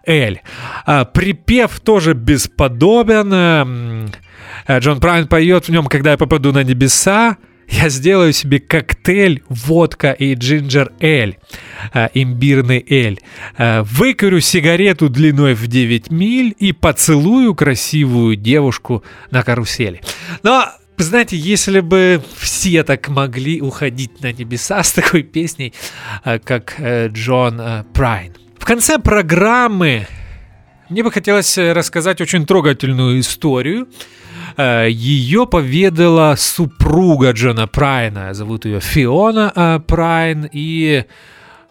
[0.06, 0.42] эль.
[1.14, 4.10] Припев тоже бесподобен.
[4.70, 7.38] Джон Прайн поет в нем «Когда я попаду на небеса»,
[7.70, 11.38] я сделаю себе коктейль водка и джинджер эль,
[11.94, 13.20] э, имбирный эль.
[13.58, 20.02] Э, выкурю сигарету длиной в 9 миль и поцелую красивую девушку на карусели.
[20.44, 25.74] Но знаете, если бы все так могли уходить на небеса с такой песней,
[26.24, 28.34] э, как э, Джон э, Прайн.
[28.58, 30.08] В конце программы
[30.90, 33.88] мне бы хотелось рассказать очень трогательную историю.
[34.58, 41.06] Ее поведала супруга Джона Прайна, зовут ее Фиона Прайн, и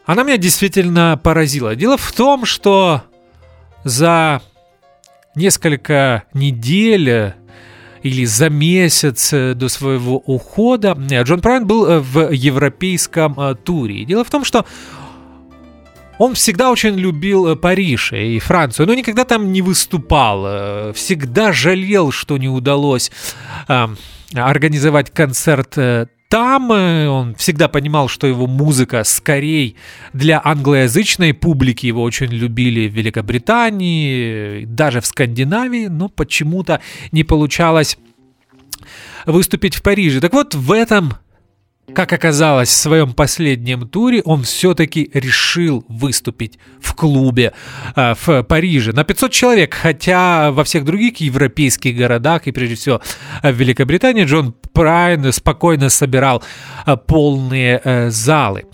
[0.06, 1.74] она меня действительно поразила.
[1.74, 3.02] Дело в том, что
[3.85, 4.43] за
[5.35, 7.35] несколько недель
[8.02, 14.05] или за месяц э, до своего ухода э, Джон Прайн был э, в европейском туре.
[14.05, 14.66] Дело в том, что
[16.19, 20.93] он всегда очень любил Париж и Францию, но никогда там не выступал.
[20.93, 23.11] Всегда жалел, что не удалось
[24.32, 25.77] организовать концерт
[26.28, 26.70] там.
[26.70, 29.74] Он всегда понимал, что его музыка скорее
[30.12, 31.86] для англоязычной публики.
[31.86, 36.81] Его очень любили в Великобритании, даже в Скандинавии, но почему-то
[37.12, 37.99] не получалось
[39.27, 40.20] выступить в Париже.
[40.20, 41.15] Так вот, в этом
[41.93, 47.52] как оказалось, в своем последнем туре он все-таки решил выступить в клубе
[47.94, 53.01] э, в Париже на 500 человек, хотя во всех других европейских городах и прежде всего
[53.43, 56.43] в Великобритании Джон Прайн спокойно собирал
[56.86, 58.65] э, полные э, залы.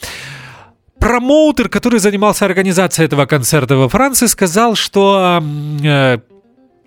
[1.01, 5.43] Промоутер, который занимался организацией этого концерта во Франции, сказал, что
[5.83, 6.19] э,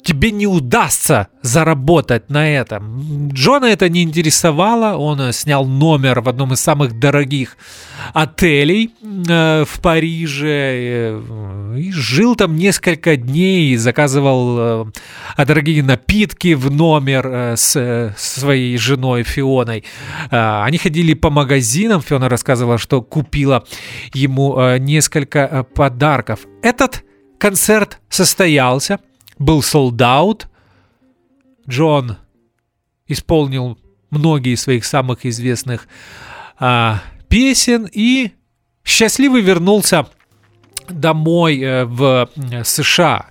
[0.03, 3.29] тебе не удастся заработать на этом.
[3.29, 7.57] Джона это не интересовало, он э, снял номер в одном из самых дорогих
[8.13, 14.91] отелей э, в Париже э, и жил там несколько дней, заказывал
[15.37, 19.83] дорогие напитки в номер с своей женой Фионой.
[20.29, 23.63] Они ходили по магазинам, Фиона рассказывала, что купила
[24.13, 26.41] ему несколько подарков.
[26.61, 27.03] Этот
[27.39, 28.99] концерт состоялся–
[29.39, 30.47] был солдат.
[31.67, 32.17] Джон
[33.07, 33.77] исполнил
[34.09, 35.87] многие из своих самых известных
[36.59, 38.31] а, песен и
[38.83, 40.07] счастливый вернулся
[40.89, 42.29] домой э, в
[42.63, 43.27] США.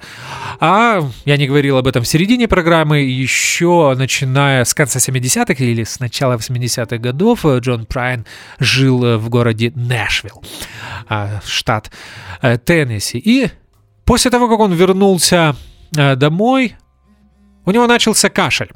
[0.59, 5.85] А я не говорил об этом в середине программы, еще начиная с конца 70-х или
[5.85, 8.25] с начала 80-х годов э, Джон Прайн
[8.59, 10.43] жил э, в городе Нэшвилл,
[11.09, 11.91] а, штат
[12.41, 13.19] Теннесси.
[13.19, 13.51] И
[14.05, 16.77] после того, как он вернулся Э, домой,
[17.65, 18.71] у него начался кашель.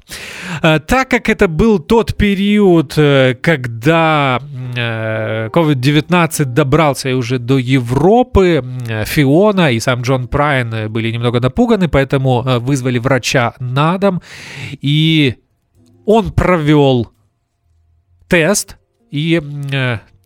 [0.62, 4.40] Э, так как это был тот период, э, когда
[4.76, 8.62] COVID-19 добрался уже до Европы,
[9.06, 14.20] Фиона и сам Джон Прайн были немного напуганы, поэтому вызвали врача на дом,
[14.82, 15.36] и
[16.04, 17.10] он провел
[18.28, 18.76] тест,
[19.10, 19.40] и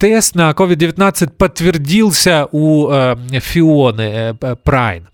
[0.01, 5.07] тест на COVID-19 подтвердился у э, Фионы э, Прайн.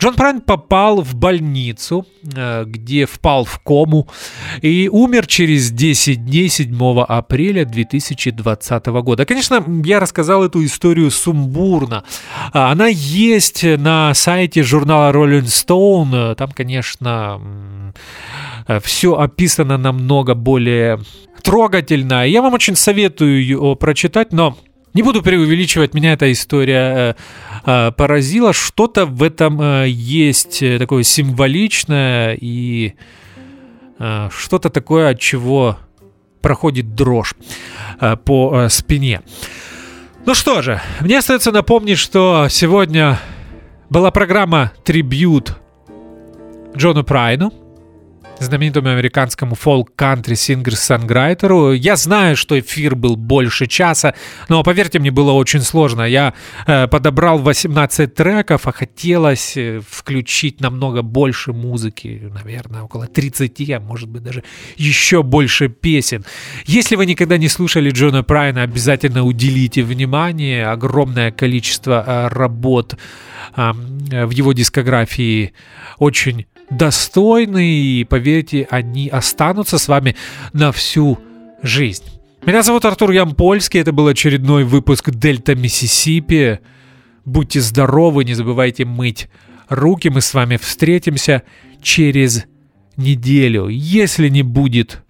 [0.00, 2.04] Джон Прайн попал в больницу,
[2.34, 4.08] э, где впал в кому
[4.60, 9.24] и умер через 10 дней 7 апреля 2020 года.
[9.24, 12.02] Конечно, я рассказал эту историю сумбурно.
[12.52, 16.34] Она есть на сайте журнала Rolling Stone.
[16.34, 17.40] Там, конечно,
[18.80, 20.98] все описано намного более
[21.42, 22.26] трогательно.
[22.26, 24.56] Я вам очень советую ее прочитать, но
[24.94, 27.16] не буду преувеличивать, меня эта история
[27.66, 28.52] э, э, поразила.
[28.52, 32.94] Что-то в этом э, есть такое символичное и
[34.30, 35.78] что-то такое, от чего
[36.40, 37.36] проходит дрожь
[38.24, 39.20] по спине.
[40.26, 43.20] Ну что же, мне остается напомнить, что сегодня
[43.90, 45.56] была программа «Трибют»
[46.76, 47.52] Джону Прайну–
[48.42, 51.72] знаменитому американскому фолк-кантри сингер-санграйтеру.
[51.72, 54.14] Я знаю, что эфир был больше часа,
[54.48, 56.02] но, поверьте мне, было очень сложно.
[56.02, 56.34] Я
[56.66, 63.80] э, подобрал 18 треков, а хотелось э, включить намного больше музыки, наверное, около 30, а
[63.80, 64.42] может быть даже
[64.76, 66.24] еще больше песен.
[66.66, 70.66] Если вы никогда не слушали Джона Прайна, обязательно уделите внимание.
[70.66, 72.96] Огромное количество э, работ
[73.56, 73.72] э,
[74.26, 75.52] в его дискографии
[75.98, 80.16] очень достойны, и поверьте, они останутся с вами
[80.52, 81.18] на всю
[81.62, 82.04] жизнь.
[82.44, 86.60] Меня зовут Артур Ямпольский, это был очередной выпуск Дельта Миссисипи.
[87.24, 89.28] Будьте здоровы, не забывайте мыть
[89.68, 91.42] руки, мы с вами встретимся
[91.80, 92.44] через
[92.96, 93.68] неделю.
[93.68, 95.02] Если не будет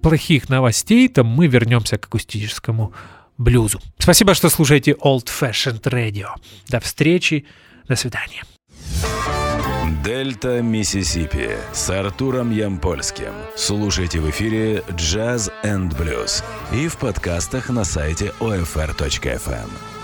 [0.00, 2.94] плохих новостей, то мы вернемся к акустическому
[3.36, 3.80] блюзу.
[3.98, 6.28] Спасибо, что слушаете Old Fashioned Radio.
[6.68, 7.44] До встречи,
[7.88, 8.42] до свидания.
[9.88, 13.32] Дельта Миссисипи с Артуром Ямпольским.
[13.56, 19.97] Слушайте в эфире Jazz and Blues и в подкастах на сайте OFR.FM.